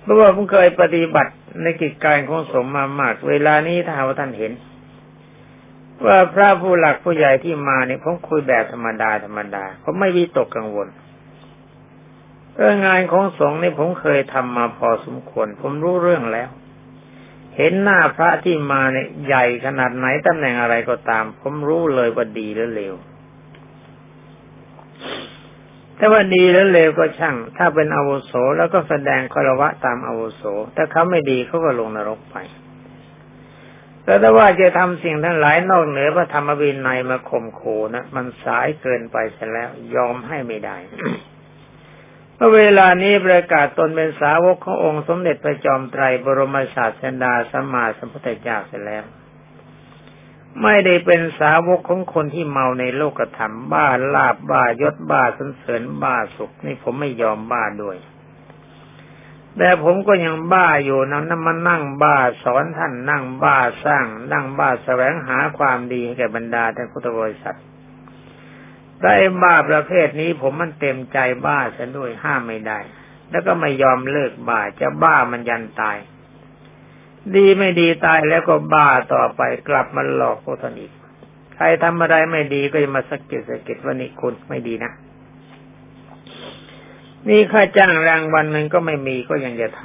[0.00, 4.52] เพราะว่าผมเคยปฏิบัติในกิจการของสงฆ์มามาก เวลานี้ถ้าว่าท่านเห็น
[6.06, 10.88] ว่าพระผู้หลักผู้ใหญ่ที่มาเนี่ยผมคุยแบบธรรมดาธรรมดาผมไม่วิตกกังวล
[12.56, 16.48] เอองานของสงฆ์นี่ผมเคยทำมาพอสมควร ผมรู้เรื่องแล้ว
[17.56, 22.94] เห็นหน้าพระที่มาเนี่ยใหญ่ขนาดไหนตำแหน่งอะไรก็ตาม ผมรู้เลยว่าดีหรือเลว
[26.02, 30.42] ถ้าว่าดีแล้วเลวก็ช่าง ถ้าเป็นอาวุโสแล้วก็แสดงคารวะตามอาวุโส
[30.76, 32.36] ถ้าเขาไม่ดีเขาก็ลงนรกไป
[34.04, 40.76] แต่ถ้าว่าจะทำสิ่งทั้งหลายนอกเหนือพระธรรมวินัยมาข่มขู่นะมันสายเกินไปเสียแล้ว ยอมให้ไม่ได้
[42.36, 49.04] เมื่อเวลานี้ประกาศตนเป็นสาวกขององค์สมเด็จพระจอมไตรบรมศาสดาสัมมาสัมพุทธเจ้าเสียแล้ว
[50.62, 57.96] ไม่ได้เป็นสาวกของคนที่เมาในโลกธรรมบ้าลาบบ้ายศบ้าสันเสริญบ้าสุขนี่ผมไม่ยอมบ้าด้วย
[59.58, 67.58] แต่ผมก็ยังบ้าอยู่นะนั่นมันนั่งบ้าสอนท่านนั่งบ้าสร้าง นั่งบ้าแสวงหาความดีให้แก่บรรดาท่านพุทธบริษัท
[69.02, 72.78] ได้บ้าประเภทนี้ผมมันเต็มใจบ้าฉันด้วยห้ามไม่ได้
[73.30, 75.98] แล้วก็ไม่ยอมเลิกบ้าจะบ้ามันยันตาย
[77.36, 80.92] ดีไม่ดีตายแล้วก็บ้าต่อไปกลับมาหลอกพวกท่านอีก
[81.54, 84.92] ใครทำอะไรไม่ดีก็จะมาสะกิดสะกิดว่านี่คุณไม่ดีนะ
[87.28, 89.82] นี่ค่าจ้างรางวันหนึ่งก็ไม่มีก็ยังจะท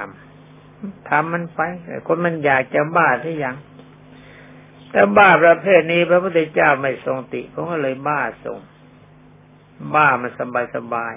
[0.52, 1.60] ำทำมันไป
[2.06, 3.56] คนมันอยากจะบ้าที่ยัง
[4.90, 8.58] แต่บ้าประเภทนี้พระพุทธเจ้าไม่ทรงติผมก็เลยบ้าทรง
[9.94, 11.14] บ้ามันสบายสบาย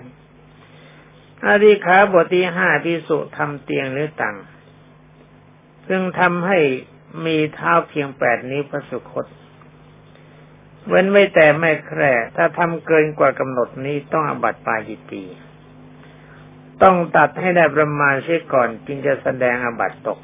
[1.45, 4.35] อาริขาบทที่ห้าพิสุทำเตียงหรือตัง
[5.87, 6.59] ซึ่งทำให้
[7.25, 9.25] มีเท้าเพียงแปดนิ้วพระสุคต
[10.87, 15.25] เว้นไว้แต่ไม่แคร่ถ้าทำเกินกว่ากำหนดนี้ต้องอบัตปาจิตี
[16.83, 20.19] ต้องตัดให้ได้ประมาณเสียก่อนจึงจะแสดงอบัตตก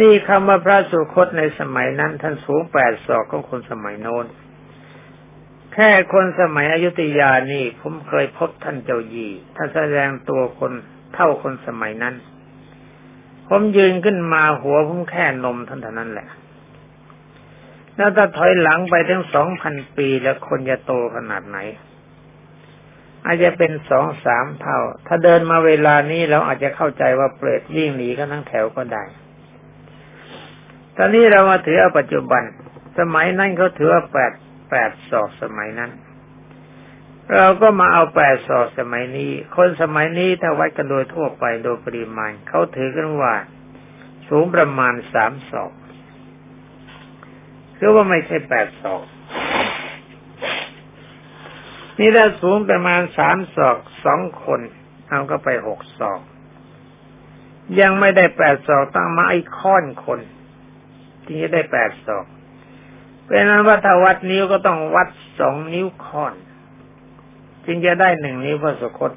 [0.00, 4.26] นี่คำว่าพระสุคตในสมัยนั้นท่านสูงแปดศอกของคนสมัยโน้น
[5.74, 10.72] แค่คนสมัยอยุธยานี่ผมเคยพบท่านเจ้ายีท่านแสดงตัวคน
[11.14, 12.14] เท่าคนสมัยนั้น
[13.48, 16.28] ผมยืนขึ้นมาหัวผมแค่นมท่านเท่านั้นแหละ
[17.96, 21.58] แล้วถ้าถอยหลังไปถึงสองพันปีแล้วคนจะโตขนาดไหน
[23.24, 29.02] อาจจะเป็นสองสามเท่า ถ้าเดินมาเวลานี้เราอาจจะเข้าใจว่าเปรตวิ่งหนีกันทั้งแถวก็ได้
[30.96, 32.42] ตอนนี้เรามาถือเอาปัจจุบัน
[32.98, 34.32] สมัยนั้นเขาถือว่าแปด
[34.70, 35.90] แปดศอกสมัยนั้น
[37.32, 43.34] เราก็มาเอาแปดศอกสมัยนี้ คนสมัยนี้ถ้าวัดกันโดยทั่วไปโดยปริมาณเขาถือกันว่า
[44.28, 45.72] สูงประมาณสามศอก
[47.76, 49.04] คือว่าไม่ใช่แปดศอก
[51.98, 54.60] นี่ถ้าสูงประมาณสามศอกสองคน
[55.08, 56.20] เอาก็ไปหกศอก
[57.80, 60.20] ยังไม่ได้แปดศอกตั้งมาไอ้ค้อนคน
[61.24, 62.26] ที่จะได้แปดศอก
[63.26, 65.08] เป็นนั้นว่าถ้าวัดนิ้วก็ต้องวัด
[65.38, 66.34] สองนิ้วค้อน
[67.66, 69.12] จึงจะได้หนึ่งนิ้วพระสุคต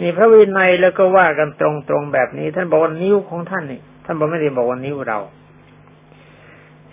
[0.00, 5.18] นี่พระวินัยแล้วก็ว่ากันตรงๆแบบนี้ ท่านบอกว่านิ้วของท่านนี่ท่านบอกไม่ได้บอกว่านิ้วเรา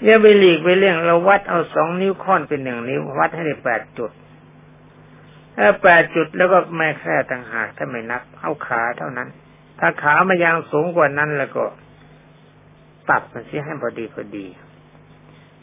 [0.03, 4.11] อย่าไปหลีกไปเลี่ยงเราวัดเอาสองนิ้วค่อนเป็นหนึ่งนิ้ววัดให้ได้แปดจุด
[5.57, 9.29] ถ้าแปดจุดแล้วก็แม่แค่ต่างหากถ้าไม่นับเอาขาเท่านั้น
[9.79, 11.63] ถ้าขามายังสูงกว่านั้นแล้วก็
[13.09, 14.45] ตัดมันเสียให้พอดีพอดี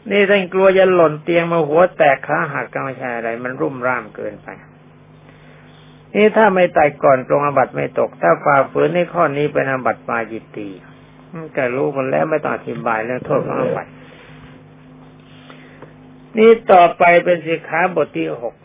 [0.09, 4.47] นี่ท่านกลัวจะหล่นเตียงมาหัวแตกขาหักก็ไม่ใช่อะไร มันรุ่มร่ามเกินไป
[6.15, 10.69] นี่ถ้าไม่ตายก่อนตรงอบัตไม่ตก ถ้าฝ่าฝืนในข้อนี้เป็นอบัตปาจิตตี
[11.53, 13.87] แต่รู้กันแล้วไม่ต้องอธิบายเรื่องโทษของอบัต
[16.37, 18.55] นี่ต่อไปเป็นสิกขาบทที่หก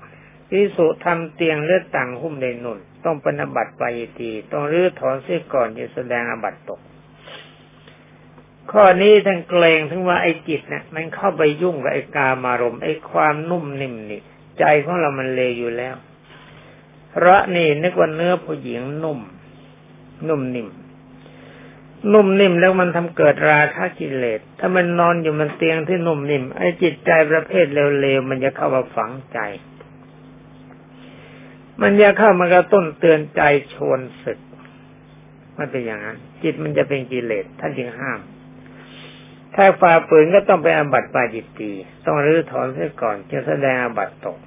[0.49, 6.81] พิสุทำเตียงเลือดต่างหุ้มในนุ่น ต้องเป็นอบัตปาจิตี ต้องรื้อถอนเสียก่อนจะแสดงอบัตตก
[8.73, 14.21] ข้อนี้ท่านเกรงถึงว่าไอ้จิตเนะ่ยมันเข้าไปยุ่งกับไอ้กามารมไอ้ความนุ่มนิ่มนี่
[14.59, 15.95] ใจของเรามันเลวอยู่แล้ว
[17.17, 19.21] พระนี่นึกว่าเนื้อผู้หญิงนุ่ม
[20.29, 20.69] นุ่มนิ่ม
[22.13, 29.39] นุ่มนิ่มแล้วมันทำเกิดราคะกิเลส ถ้ามันนอนอยู่มันเตียงที่นุ่มนิ่มไอ้จิตใจประเภทเร็วๆมันจะเข้ามาฝังใจ
[31.83, 33.43] มันจะเข้ามากระตุ้นเตือนใจ
[33.75, 34.39] ชวนศึก
[35.59, 38.21] มันเป็นอย่างนั้น จิตมันจะเป็นกิเลสท่านจึงห้าม
[39.55, 41.73] ถ้าฝ่าปืนก็ต้องไปอาบัติปาจิตตี
[42.07, 44.39] ต้องรื้อถอนเสียก่อนจะแสดงอาบัติตก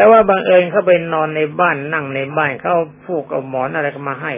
[0.00, 4.34] แต่ว่าบางเอิญเขาไปนอนในบ้านนั่งในบ้านเขาผูกเอาหมอนอะไรก็มาให้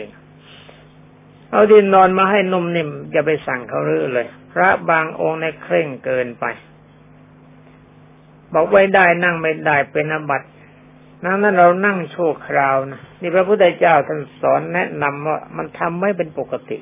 [1.50, 6.44] เอาดินนอนมาให้นุ่มนิ่มอย่าไปสั่งเขารื้อเลย พระบางองค์ในเคร่งเกินไป
[8.52, 10.48] บอกไว้ได้นั่งไม่ได้เป็นอบัติ
[11.24, 16.78] นั้นนั้นเรานั่งโชว์คราวนะนี่พระพุทธเจ้าท่านสอนแนะนำว่ามันทำไม่เป็นปกติ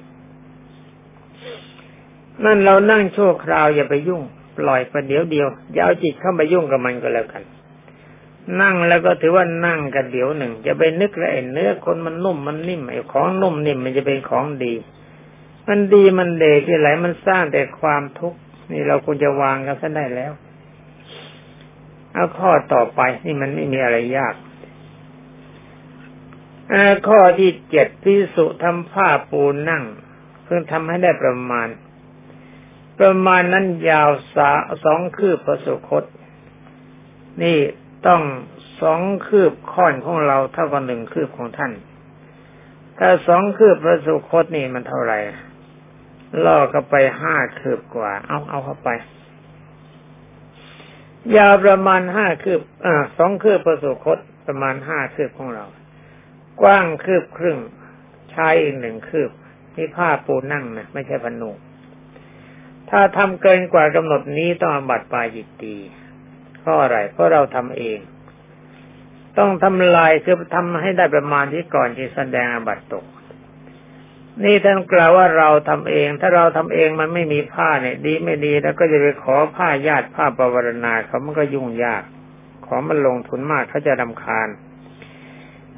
[2.45, 4.23] นั่นเรานั่งโชว์คราวอย่าไปยุ่ง
[4.59, 7.45] ปล่อยประเดี๋ยวเดียวอย่าเอาจิตเข้ามายุ่งกับมันก็แล้วกัน
[8.60, 14.74] นั่งแล้วก็ถือว่านั่งกันเดี๋ยวหนึ่งจะไปนึกแล้วเนื้อคนมันนุ่มมันนิ่มไอ้ของนุ่มนิ่มมันจะเป็นของดี
[15.68, 18.38] มันดีมันเดที่ไหลมันสร้างแต่ความทุกข์
[18.72, 20.32] นี่เราควรจะวางกันซะได้แล้ว
[22.14, 24.34] เอาข้อต่อไปนี่มันไม่มีอะไรยาก
[27.08, 29.84] ข้อที่เจ็ดพิสุทำผ้าปูนั่ง
[30.42, 31.68] เพื่อทำให้ได้ประมาณ
[32.98, 34.50] ประมาณนั้นยาวสา
[34.84, 36.04] สองคืบพระสุคต
[37.42, 37.58] นี่
[38.06, 38.22] ต้อง
[38.80, 41.72] สองคืบค่อนของเราเท่ากับหนึ่งคืบของท่าน
[42.98, 45.18] ถ้าสองคืบพระสุคตนี่มันเท่าไหร่
[46.44, 48.88] ล่อเข้าไปห้าคืบกว่า เอาเอาเข้าไป
[51.36, 55.64] ยาวประมาณห้าคืบอ่าสองคืบประสุคตประมาณห้าคืบของเรา
[56.62, 57.58] กว้างคืบครึ่ง
[58.30, 59.30] ใช้อีกหนึ่งคืบ
[59.76, 61.50] นี่ผ้าปูนั่งนะไม่ใช่พนุ
[62.90, 65.76] ถ้าทำเกินกว่ากำหนดนี้ต้องบัตรปลาจิตตี
[66.61, 67.99] เพราะอะไร เพราะเราทำเอง
[69.38, 73.05] ต้องทำลายคือทำให้ได้ประมาณที่ก่อนที่แสดงอบัตตก
[74.44, 82.03] นี่ท่านกล่าวว่าเราทำเอง ถ้าเราทำเองมันไม่มีผ้าเนี่ย ดีไม่ดีแล้วก็จะไปขอผ้าญาติผ้าประวรณาเขามันก็ยุ่งยาก
[82.66, 84.49] ขอมันลงทุนมากเขาจะดำคาญ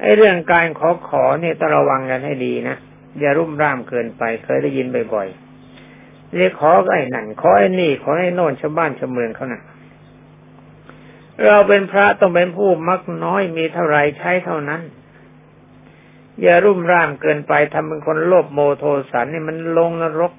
[0.01, 2.77] ไอ้เรื่องการขอขอเนี่ยต้องระวังกันให้ดีนะ
[3.21, 9.63] อย่ารุ่มร่ามเกินไป เคยได้ยินบ่อยๆเรียกขอไอ้นั่นขอไอ้นี่ขอไอ้โน่นชาวบ้านชาวเมืองเขานะ่ะ
[11.47, 14.83] เราเป็นพระต้องเป็นผู้มักน้อยมีเท่าไรใช้เท่านั้น
[16.43, 20.33] อย่ารุ่มร่ามเกินไปทำเป็นคนโลภโมโทสันนี่มันลงนรก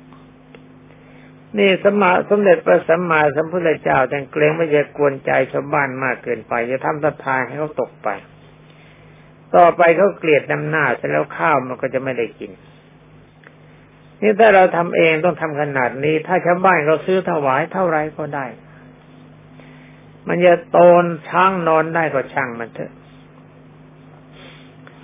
[1.58, 8.10] นี่สมมาสมเด็จพระสัมมาสัมพุทธเจ้าแต่เกรงไม่จะกวนใจชาวบ้านมากเกินไป จะทำศรัทธาให้เขาตกไป
[9.56, 12.52] ต่อไปเขาเกลียดนำหน้าเสร็จแล้วข้าวมันก็จะไม่ได้กิน
[14.22, 18.46] นี่ถ้าเราทำเองต้องทำขนาดนี้ ถ้าชาวบ้านเราซื้อถวายเท่าไรก็ได้
[20.28, 22.94] มันจะโตนช้างนอนได้ก็ช่างมันเถอะ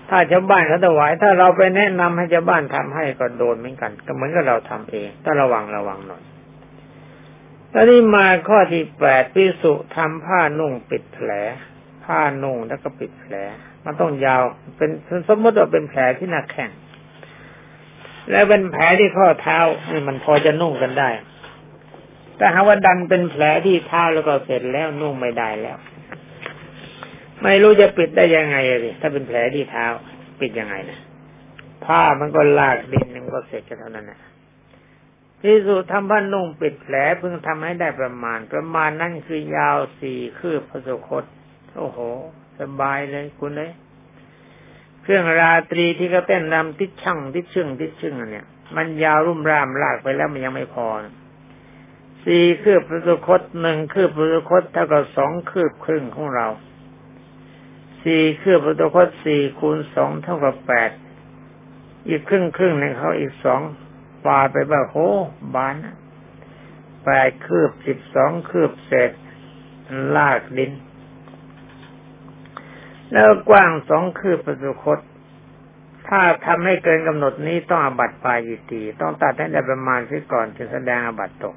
[0.10, 6.24] ถ้าชาวบ้านเขาถวาย ถ้าเราไปแนะนำให้ชาวบ้านทำให้ก็โดนเหมือนกัน ก็เหมือนกับเราทำเอง ต้องระวังระวังหน่อย
[7.74, 11.30] ตอนนี้มาข้อที่แปดพิสุทำผ้านุ่งปิดแผล
[12.06, 13.34] ผ้านุ่งแล้วก็ปิดแผล
[13.86, 14.44] มันต้องยาว
[14.78, 14.90] เป็น
[15.28, 16.70] สมมติว่าเป็นแผลที่หน้าแข้ง
[18.32, 19.60] แล้วเป็นแผลที่ข้อเท้า
[19.92, 21.10] นี่มันพอจะนุ่งกันได้
[22.40, 25.78] แต่หาว่าดันเป็นแผลที่เท้าแล้วก็เสร็จแล้วนุ่งไม่ได้แล้ว
[27.44, 29.86] ไม่รู้จะปิดได้ยังไงเลยถ้าเป็นแผลที่เท้า
[30.40, 31.00] ปิดยังไงนะ
[31.86, 34.20] ผ้ามันก็ลากดินมันก็เสร็จกันเท่านั้นนะ
[35.44, 41.24] ที่สุดทำผ้านุ่งปิดแผลเพิ่งทำให้ได้ประมาณ ประมาณนั่นคือยาวสี่คืบพระสุคต
[41.78, 42.00] โอ้โห
[42.60, 43.72] สบายเลยคุณเลย
[45.02, 50.88] เครื่องราตรีที่เขาเต้นรำทิศช่างทิศชึ่งทิศชึ่งเนี่ยมันยาวรุ่มรามลากไปแล้วมันยังไม่พอ
[52.26, 56.48] สี่คืบพระสุคตหนึ่งคืบพระสุคตเท่ากับสองคืบครึ่งของเรา
[58.04, 60.92] สี่ครื่อประตูคตสี่คูณสองเท่ากับแปด
[62.08, 63.62] อีกครึ่งครึ่งหนึ่งเขาอีกสอง
[64.26, 64.98] ปาไปแบบโห
[65.56, 65.76] บาน
[67.06, 69.12] แปดคืบสิบสองคืบเศษ
[70.16, 70.72] ลากดิน
[73.12, 75.00] แล้วกว้างสองคืบประตูคต
[76.08, 81.56] ถ้าทำให้เกินกำหนดนี้ต้องอบัตปายิตี ต้องตัดให้ได้ประมาณที่ก่อนจะแสดงอบัตตก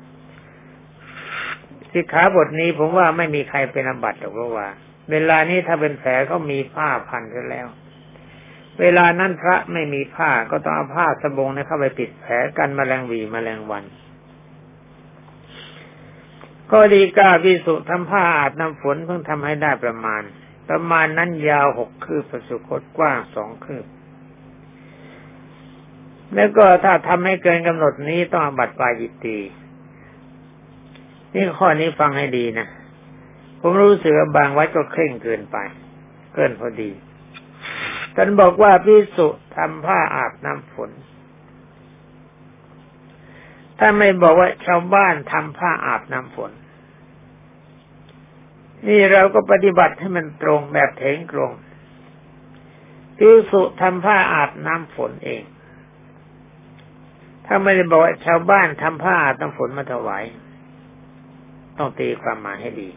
[1.93, 4.69] สิกขาบทนี้ผมว่าไม่มีใครเป็นอบัตหรอกว่า
[5.11, 7.67] เวลานี้ถ้าเป็นแผลก็มีผ้าพันกันแล้ว
[8.81, 13.85] เวลานั้นพระไม่มีผ้าก็ต้องเอาผ้าสบงเข้าไปปิดแผลกันมแมลงวีมแมลงวัน
[16.73, 20.23] ก็ดีกาพิสุทำผ้าอาบน้ำฝนเพิ่งทำให้ได้ประมาณ
[20.69, 23.87] ประมาณนั้นยาวหกคืบประสุคตกว้างสองคืบ
[26.35, 29.39] แล้วก็ถ้าทำให้เกินกำหนดนี้ต้องบัตรปาจิตี
[31.35, 32.69] นี่ข้อนี้ฟังให้ดีนะ
[33.61, 35.57] ผมรู้สึกว่าบางวัดก็เคร่งเกินไป
[36.35, 36.91] เกินพอดี
[38.17, 40.91] ท่านบอกว่าพิสุทำผ้าอาบน้ำฝน
[43.79, 46.53] ถ้าไม่บอกว่าชาวบ้านทำผ้าอาบน้ำฝน
[48.87, 51.51] นี่เราก็ปฏิบัติให้มันตรงแบบเถงตรง
[53.19, 55.43] พิสุทำผ้าอาบน้ำฝนเอง
[57.47, 60.25] ถ้าไม่ได้บอกว่าชาวบ้านทำผ้าอาบน้ำฝนมาถวาย
[61.79, 62.89] ต้องตีความหมายให้ดี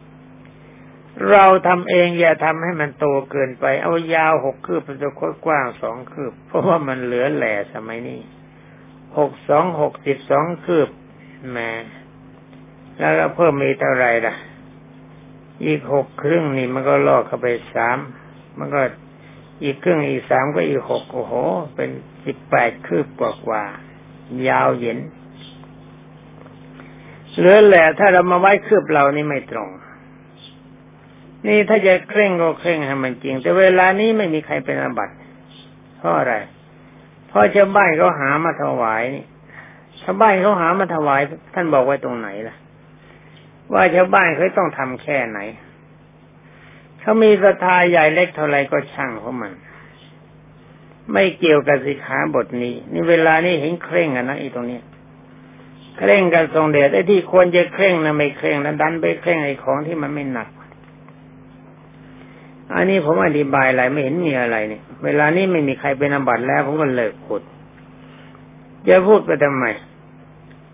[1.31, 8.19] เราทำเองอย่าทำให้มันโตเกินไป เอายาวหกคืบเป็นตัวคกว้างสองคืบ เพราะว่ามันเหลือแหล่สมัยนี้
[9.17, 10.89] หกสองหกสิบสองคืบ
[11.49, 11.59] แหม
[12.97, 14.35] แล้วก็เพิ่มมีเท่าไรล่ะ
[15.65, 17.97] อีกหกครึ่งนี่มันก็ลอกเข้าไปสาม
[18.57, 18.81] มันก็
[19.63, 21.33] อีกครึ่งอีกสามก็อีกหกโอ้โห
[21.75, 21.89] เป็น
[22.25, 23.63] สิบแปดคืบกว่ากว่า
[24.47, 24.99] ยาวเย็น
[27.37, 29.69] เหลือแหล่ถ้าเรามาไว้คืบเรานี่ไม่ตรง
[31.47, 35.15] นี่ถ้าจะเคร่งก็เคร่งให้มันจริง แต่เวลานี้ไม่มีใครเป็นอาบัติ
[35.97, 36.33] เพราะอะไร
[37.27, 39.25] เพราะชาวบ้านเขาหามาถวายนี่
[40.01, 41.21] ชาวบ้านเขาหามาถวาย
[41.53, 42.55] ท่านบอกไว้ตรงไหนล่ะ
[43.73, 45.39] ว่าชาวบ้านเขาต้องทำแค่ไหน
[46.99, 49.51] เขามีศรัทธาใหญ่เล็กเท่าไรก็ช่างของมัน
[51.13, 54.79] ไม่เกี่ยวกับสิขาบทนี้ นี่เวลานี้เห็นเคร่งกันนะอีตรงนี้
[55.97, 60.49] เคร่งกันทรงเดชไอ้ที่ควรจะเคร่งนะไม่เคร่งนะดันไปเคร่งไอ้ของที่มันไม่หนัก
[62.73, 67.41] อันนี้ผมอธิบายอะไรไม่เห็นมีอะไรเนี่ย เวลานี้ไม่มีใครเป็นอบัตแล้วผมก็เลิกพูด
[68.87, 69.65] จะพูดไปทำไม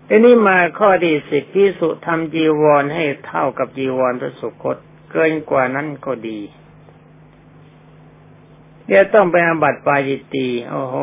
[0.08, 4.76] ทีนี้มาข้อที่สิบพิสุทำจีวรให้เท่ากับจีวรพระสุคต
[5.10, 6.40] เกินกว่านั้นก็ดี
[8.86, 10.96] เดี๋ยวต้องไปอาบัติปาจิตตีโอ้โห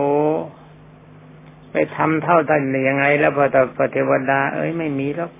[1.72, 3.58] ไปทำเท่าท่านยังไง แล้วพระต
[3.92, 5.32] เทวดา เอ้ยไม่มีแล้ว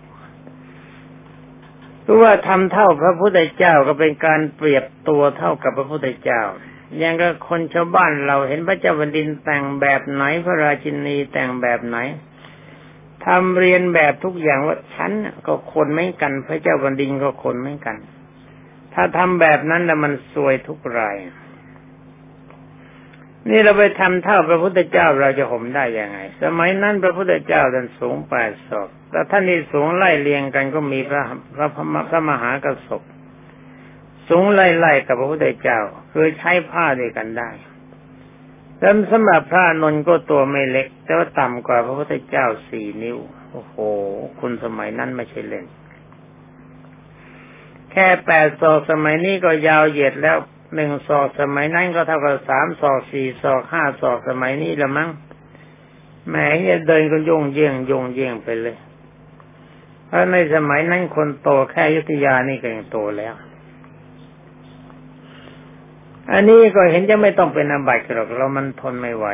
[2.06, 6.42] รู้ว่าทำเท่าพระพุทธเจ้าก็เป็นการเปรียบตัวเท่ากับพระพุทธเจ้า
[7.02, 11.98] ยังก็คนชาวบ้านเราเห็นพระเจ้าแผ่นดินแต่งแบบไหนพระราชินีแต่งแบบไหน
[13.26, 15.12] ทำเรียนแบบทุกอย่างว่าฉัน
[15.48, 17.98] ก็คนไม่กัน พระเจ้าแผ่นดินก็คนไม่กัน
[18.94, 21.16] ถ้าทำแบบนั้นแล้วมันซวยทุกราย
[23.48, 31.22] นี่เราไปทำเท่าพระพุทธเจ้าเราจะห่มได้ยังไง สมัยนั้นพระพุทธเจ้าท่านสูงแปดศอกแต่ท่านนี่สูงไล่เรียงกันก็มีพระ
[31.56, 31.68] พระ
[32.10, 33.02] พระมหากระสบ
[34.30, 35.80] สูงไล่ๆกับพระพุทธเจ้า
[36.12, 37.50] คือใช้ผ้าด้วยกันได้
[38.80, 43.18] แล้วสำหรับพระนนท์ก็ตัวไม่เล็ก แต่ว่าต่ำกว่าพระพุทธเจ้าสี่นิ้ว
[43.52, 43.76] โอ้โห
[44.40, 45.66] คุณสมัยนั้นไม่ใช่เล่น
[47.92, 50.38] แค่แปดศอกสมัยนี้ก็ยาวเหยียดแล้ว
[50.76, 55.10] หนึ่งศอกสมัยนั้นก็เท่ากับสามศอกสี่ศอกห้าศอกสมัยนี้ละมั้ง
[56.30, 56.36] แหม
[56.70, 58.78] จะเดินก็ยงเยี่ยงยงเยี่ยงไปเลย
[60.06, 63.34] เพราะในสมัยนั้นคนโตแค่ยุทธยานี่ก็ยังโตแล้ว
[66.32, 69.26] อันนี้ก็เห็นจะไม่ต้องเป็นอาบัติหรอกเรามันทนไม่ไหว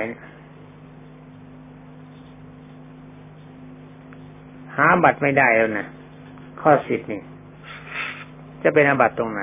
[4.75, 5.87] หาบัตรไม่ได้แล้วนะ
[6.61, 7.21] ข้อสิบนี่
[8.63, 9.41] จะเป็นอาบัตตรงไหน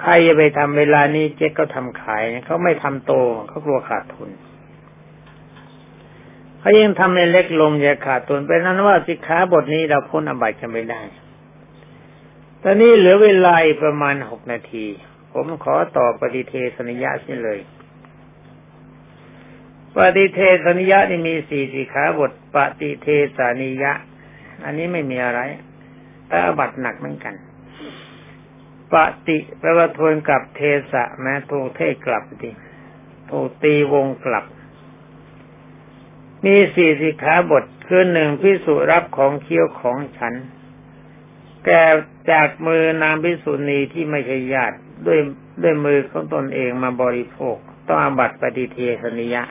[0.00, 3.12] ใครจะไปทำเวลานี้เจ๊ก็ทำขายเขาไม่ทำโต
[3.48, 4.30] เขากลัวขาดทุน
[6.60, 11.02] เขายังทำในเล็กลงจะขาดทุนเป็นนั้นว่าสิกขาบทนี้เราพ้นอบัติกันไม่ได้
[12.62, 14.86] ตอนนี้เหลือเวลาประมาณหกนาที
[15.32, 17.60] ผมขอต่อปฏิเทศนิยะสิเลย
[19.96, 23.92] ปฏิเทศนิยะนี่มีสี่สิกขาบทปฏิเทศนิยะ
[24.64, 25.40] อันนี้ไม่มีอะไร
[26.28, 27.34] แต่อบัติหนักเหมือนกัน
[28.92, 28.94] ป
[29.26, 30.60] ฏิแปลว่าทวนกลับเท
[30.92, 32.50] สะแม้ถูกเทกลับดิ
[33.30, 34.44] ถูกตีวงกลับ
[36.44, 40.34] มีสี่สิขาบทคือหนึ่งพิสุรับของเคี้ยวของฉัน
[41.64, 41.70] แก
[42.30, 44.76] จากมือนางพิสุณีที่ไม่ใช่ญาติ
[45.06, 45.18] ด้วย
[45.62, 49.44] ด้วยมือของตนเองมาบริโภค ต้องอาบัติปฏิเทสนิยะ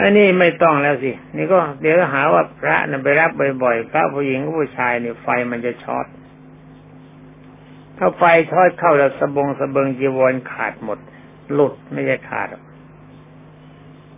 [0.00, 3.30] อันนี้ไม่ต้องแล้วสิ นี่ก็เดี๋ยวหาว่าพระนั่นไปรับ
[3.62, 6.06] บ่อยๆ พระผู้หญิงกับผู้ชายเนี่ยไฟมันจะช็อต
[7.98, 8.22] ถ้าไฟ
[8.52, 10.98] ทอดเข้าแล้วสบงสะเบิงจีวรขาดหมด
[11.52, 12.48] หลุดไม่ใช่ขาด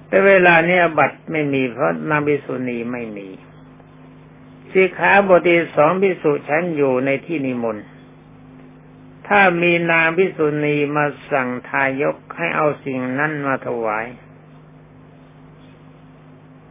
[0.09, 3.29] แต่เวลานี้บัตรไม่มี เพราะนามพิสุณีไม่มี
[4.73, 7.85] สิขาบทีสองพิสุฉันอยู่ในที่นิมนต์
[9.29, 14.07] ถ้ามีนามพิสุณีมาสั่งทายกให้เอาสิ่งนั้นมาถวาย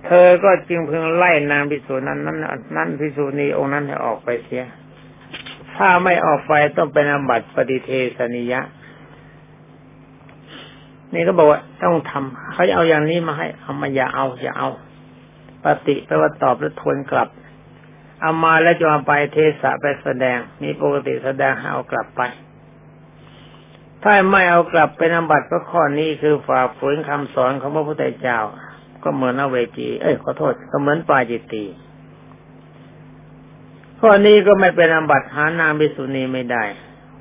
[0.05, 2.37] เธอก็จึงพึงไล่นางพิสุนั้นนั้น
[2.75, 4.63] นั้นพิสุณีองค์นั้นให้ออกไปเสีย
[5.77, 8.61] ถ้าไม่ออกไปต้องเป็นอบัติปฏิเทสนิยะ
[11.13, 14.69] นี่ก็บอกว่าต้องทำเขาเอาอย่างนี้มาให้เอามาอย่าเอาอย่าเอา
[15.63, 17.29] ปฏิแปลว่าตอบแล้วทวนกลับ
[18.21, 22.21] เอามาแล้วจะมาไปเทศะไปแสดงมีปกติแสดงเอากลับไป
[24.03, 28.39] ถ้าไม่เอากลับเป็นอบัติเพระข้อนี้คือฝ่าฝืนคำสอนของพระพุทธเจ้า
[29.03, 31.63] ก็เหมือนอเวจี เอ้ยขอโทษก็เหมือนปาจิตตี
[33.99, 36.63] ข้อนี้ก็ไม่เป็นอันบัตหานางพิสุณีไม่ได้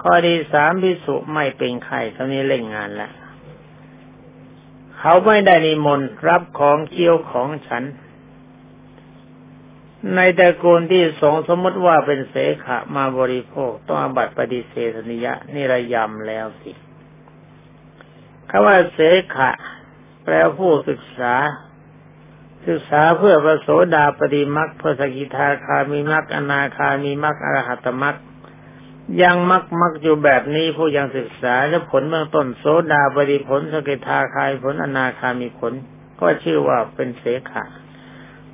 [0.02, 3.12] ข้อที่สามพิสุไม่เป็นไข่ตอนนี้เล่นงานแล้ว
[4.98, 7.84] เขาไม่ได้นิมนต์รับของเคี้ยวของฉัน
[10.14, 16.72] ในตระกูลที่สองสมมติว่าเป็นเสขะมาบริโภค ต้องอบัตปฏิเสธนิยะนี่ระยำแล้วสิ
[18.50, 18.98] คำว่าเส
[19.36, 19.50] ขะ
[20.24, 21.34] แปลผู้ศึกษา
[22.66, 28.16] ศึกษาเพื่อประโสดาปฏิมักพระสกิทาคามีมักอนาคามีมักอรหัตมัก
[29.22, 35.72] ยังมักมักอยู่แบบนี้ผู้ยังศึกษาและผลเบื้องต้นโสดาปฏิผลสกิทาคายผลอนาคามีผล
[36.20, 37.64] ก็ชื่อว่าเป็นเสขะ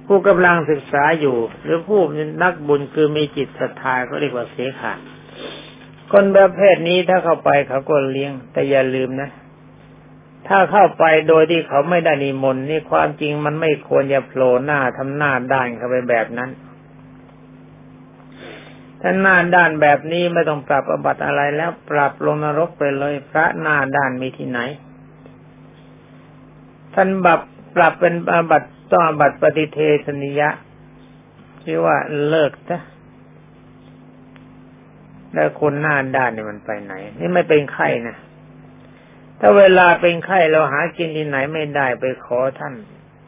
[0.06, 2.00] ผู้กำลังศึกษาอยู่ หรือผู้
[2.42, 4.92] นักบุญคือมีจิตศรัทธาก็เรียกว่าเสขะ
[6.12, 9.30] คนประเภทนี้ถ้าเข้าไปเขาก็เลี้ยง แต่อย่าลืมนะ
[10.48, 16.50] ถ้าเข้าไปโดยที่เขาไม่ได้นิมนต์นี่ความจริงมันไม่ควรจะโผล่หน้าทำหน้าด้านเข้าไปแบบนั้น
[19.00, 24.60] ถ้าหน้าด้านแบบนี้ไม่ต้องปรับอบัตอะไรแล้วปรับลงนรกไปเลย พระหน้าด้านมีที่ไหน
[26.94, 27.40] ท่านบับ
[27.76, 30.50] ปรับเป็นอบัตต้องอบัตปฏิเทสนิยะ
[31.62, 31.96] ชื่อว่า
[32.28, 32.82] เลิกนะ
[35.34, 38.16] แล้วคนหน้าด้านนี่มันไปไหน นี่ไม่เป็นไข้นะ
[39.44, 42.74] ถ้าเวลาเป็นไข้เราหากินที่ไหนไม่ได้ไปขอท่าน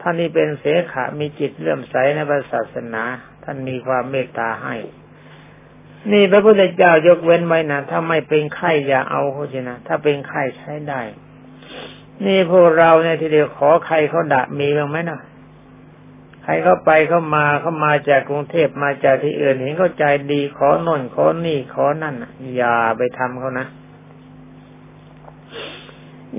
[0.01, 2.19] ท่านนี่เป็นเสขะมีจิตเลื่อมใสใน
[2.51, 3.03] ศาสนา
[3.43, 4.75] ท่านมีความเมตตาให้
[6.11, 11.01] นี่พระพุทธเจ้ายกเว้นไว้นะถ้าไม่เป็นไข้อย่าเอาเขาสินะถ้าเป็นไข้ใช้ได้
[12.25, 15.21] นี่พวกเราเนี่ยทีเดียวขอใครเขาด่ามีบ้างไหมนะ
[16.43, 22.15] ใครเข้าไปเข้ามาเข้ามาจากกรุงเทพมาจากที่อื่นเห็นเข้าใจดีขอน่นขอนี่ขอนั่น
[22.55, 23.67] อย่าไปทำเขานะ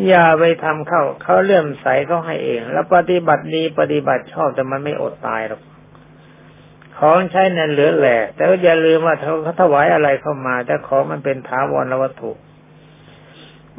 [0.08, 5.62] อย่าไปทำเข้า เขาเลื่อมใสเขาให้เอง แล้วปฏิบัติดีปฏิบัติชอบแต่มันไม่อดตายหรอก
[6.98, 12.32] ของใช้นั่นเหลือแหละแต่ก็อย่าลืมว่าเขาถวายอะไรเข้ามา แต่ของมันเป็นถาวรวัตถุ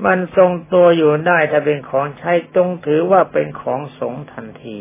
[0.05, 4.77] มันทรงตัวอยู่ได้ถ้าเป็นของใช้ต้องถือว่าเป็นของสงทันที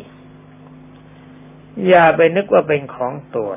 [1.89, 3.51] อย่าไปนึกว่าเป็นของตัว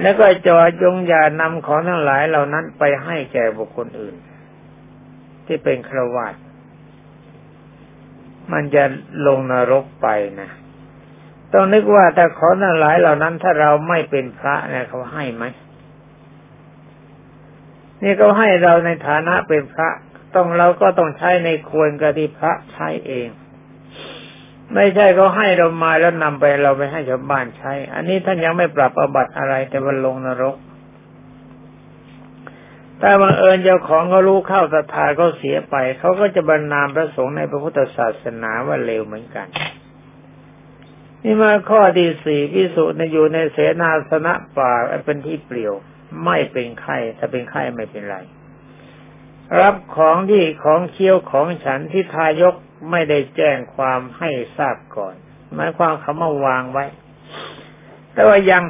[0.00, 4.14] แล้วก็จอจงอย่านำของทั้งหลายเหล่านั้นไปให้แก่บุคคลอื่น
[5.46, 6.34] ที่เป็นครวาต
[8.52, 8.84] มันจะ
[9.26, 10.08] ลงนรกไป
[10.40, 10.50] นะ
[11.52, 15.44] ต้องนึกว่าแต่ขอนั้นหลายเหล่านั้นถ้าเราไม่เป็นพระเนี่ยเขาให้ไหม
[18.02, 19.88] นี่เขาให้เราในฐานะเป็นพระ
[20.34, 23.28] ต้องเราก็ต้องใช้ในควรกติพระใช้เอง
[24.74, 30.56] ไม่ใช่เขาให้เรามาแล้วนำไปเราไปให้ชาวบ้านใช้ อันนี้ท่านยังไม่ปรับอบัติอะไรแต่วันลงนรก
[33.02, 39.46] ถ้าบังเอิญเจ้าของเขารู้เข้าศรัทธาเขาเสียไป เขาก็จะบรรนามพระสงฆ์ในพระพุทธศาสนาว่าเลวเหมือนกัน
[41.22, 44.72] นี่มาข้อที่สี่พิสุในอยู่ในเสนาสนะป่า
[45.04, 45.74] เป็นที่เปลี่ยว
[46.24, 48.16] ไม่เป็นไข้ถ้าเป็นไข้ไม่เป็นไร
[49.60, 52.54] รับของที่ของเคี้ยวของฉันที่ทายก
[52.90, 55.14] ไม่ได้แจ้งความให้ทราบก่อน
[55.54, 56.84] หมายความเขามาวางไว้
[58.12, 58.62] แต่ว่ายัง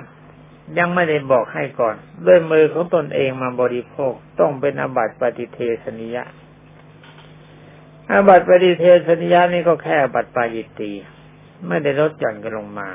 [0.79, 1.97] ยังไม่ได้บอกให้ก่อน
[2.27, 6.25] ด้วยมือของตนเองมาบริโภคต้องเป็นอบัติปฏิเทสนิยะ
[8.11, 10.93] อาบัติปฏิเทสนิยะนี่ก็แค่บัติปายิตี
[11.69, 12.89] ไม่ได้ลดหย่อนกันลงมา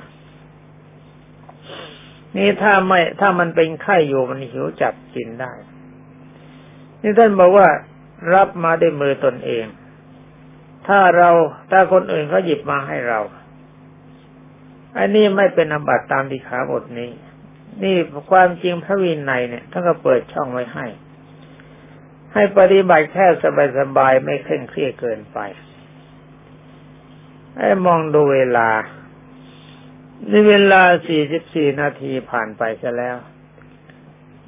[2.38, 5.53] นี่ถ้าไม่ถ้ามันเป็นไข้อยู่มันหิวจับกินได้
[7.01, 7.67] นี่ท่านบอกว่า
[8.34, 9.65] รับมาด้วยมือตนเอง
[10.88, 11.30] ถ้าเรา
[11.72, 13.19] ถ้าคนอื่นเขาหยิบมาให้เรา
[14.97, 17.11] อันนี้ไม่เป็นอบัติตามที่ขาบทนี้
[17.84, 17.95] นี่
[18.32, 20.86] ความจริงพระวินัยเนี่ยท่านก็เปิดช่องไว้ให้
[22.34, 23.25] ให้ปฏิบัติแค่
[23.79, 25.39] สบายๆไม่เคร่งเครียดเกินไป
[27.57, 28.69] ให้มองดูเวลา
[30.29, 30.82] ในเวลา
[31.32, 33.17] 44 นาทีผ่านไปซะแล้ว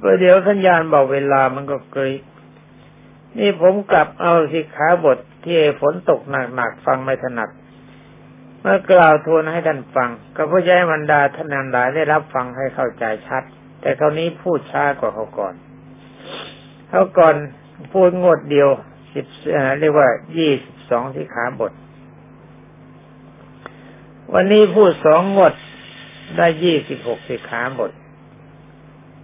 [0.00, 2.12] ประเดี๋ยวสัญญาณบอกเวลามันก็กรี
[3.38, 6.20] นี่ผมกลับเอาสิขาบทที่ฝนตก
[6.56, 7.50] หนักๆฟังไม่ถนัด
[8.66, 13.42] เมื่อกล่าวทวนให้ท่านฟัง ก็เพื่อให้บรรดาท่านนันหลายได้รับฟังให้เข้าใจชัด
[13.80, 15.54] แต่คราวนี้พูดช้ากว่าเขาก่อน
[16.88, 17.34] เขาก่อน
[17.92, 18.68] พูดงดเดียว
[19.12, 19.26] สิบ
[19.78, 21.72] เรียกว่ายี่สิบสองที่ขาบท
[24.34, 25.52] วันนี้พูดสองงด
[26.36, 27.90] ได้ยี่สิบหกสิขาบท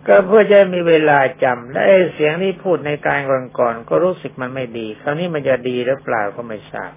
[0.06, 1.82] ก็เพื่อจะมีเวลาจำและ
[2.14, 3.20] เสียงที่พูดในการ
[3.58, 6.92] ก่อนๆก็รู้สึกมันไม่ดี คราวนี้มันจะดีหรือเปล่าก็ไม่ทราบ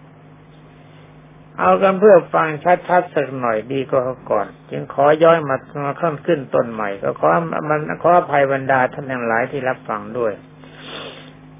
[1.59, 3.99] เอากันเพื่อฟังชัดๆสักหน่อยดีก็
[4.31, 7.27] ก่อน จึงขอย้อยมามาขึ้นขึ้นต้นใหม่ ก็ขอ
[7.69, 10.33] มันขออภัยบรรดาท่านทั้งหลายที่รับฟังด้วย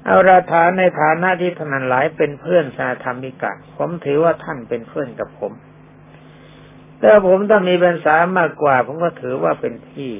[0.04, 5.52] เอาราฐานในฐานะที่ท่านหลายเป็นเพื่อนสาธรรมิกะผมถือว่าท่านเป็นเพื่อนกับผม
[7.00, 10.12] แต่ผมต้องมีภาษามากกว่า ผมก็ถือว่าเป็นพี่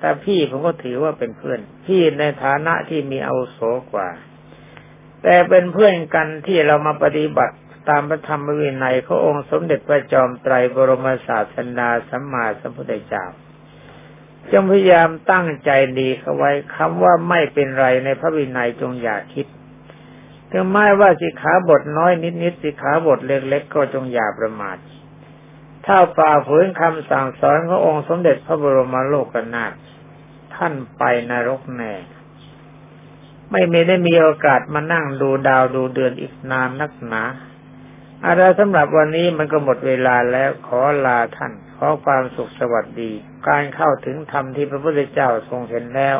[0.00, 3.58] แต่พี่ผมก็ถือว่าเป็นเพื่อน พี่ในฐานะที่มีอาวุโส
[3.92, 4.08] กว่า
[5.22, 7.56] แต่เป็นเพื่อนกันที่เรามาปฏิบัติ
[7.88, 13.24] ตามพระธรรมวินัยขององค์สมเด็จพระจอมไตรบรมศาสนาสัมมาสัมพุทธเจ้า
[14.50, 15.70] จงพยายามตั้งใจ
[16.00, 19.46] ดีเข้าไว้คำว่าไม่เป็นไรในพระวินัยจงอย่าคิด
[20.50, 22.12] ถึงแม้ว่าสิขาบทน้อย
[22.42, 24.76] นิดๆสิขาบทเล็กๆก็จงอย่าประมาท
[25.86, 29.72] ถ้าฝ่าฝืนคำสั่งสอนขององค์สมเด็จพระบรมโลกนาถ
[30.54, 31.94] ท่านไปนรกแน่
[33.50, 37.22] ไม่มีได้มีโอกาสมานั่งดูดาวดูเดือนอีกนานนักหนา
[38.26, 43.10] อะไรสำหรับวันนี้มันก็หมดเวลาแล้วขอลาท่าน ขอความสุขสวัสดี
[43.48, 46.16] การเข้าถึงธรรมที่พระพุทธเจ้าทรงเห็นแล้ว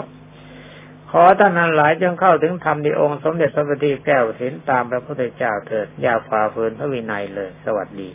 [1.10, 8.08] ขอท่านทั้งหลายจงเข้าถึงธรรมในองค์สมเด็จพระบัณฑิตแก้วเห็นตามพระพุทธเจ้าเถิดอย่าฝ่าฝืนพระวินัยเลย สวัสดี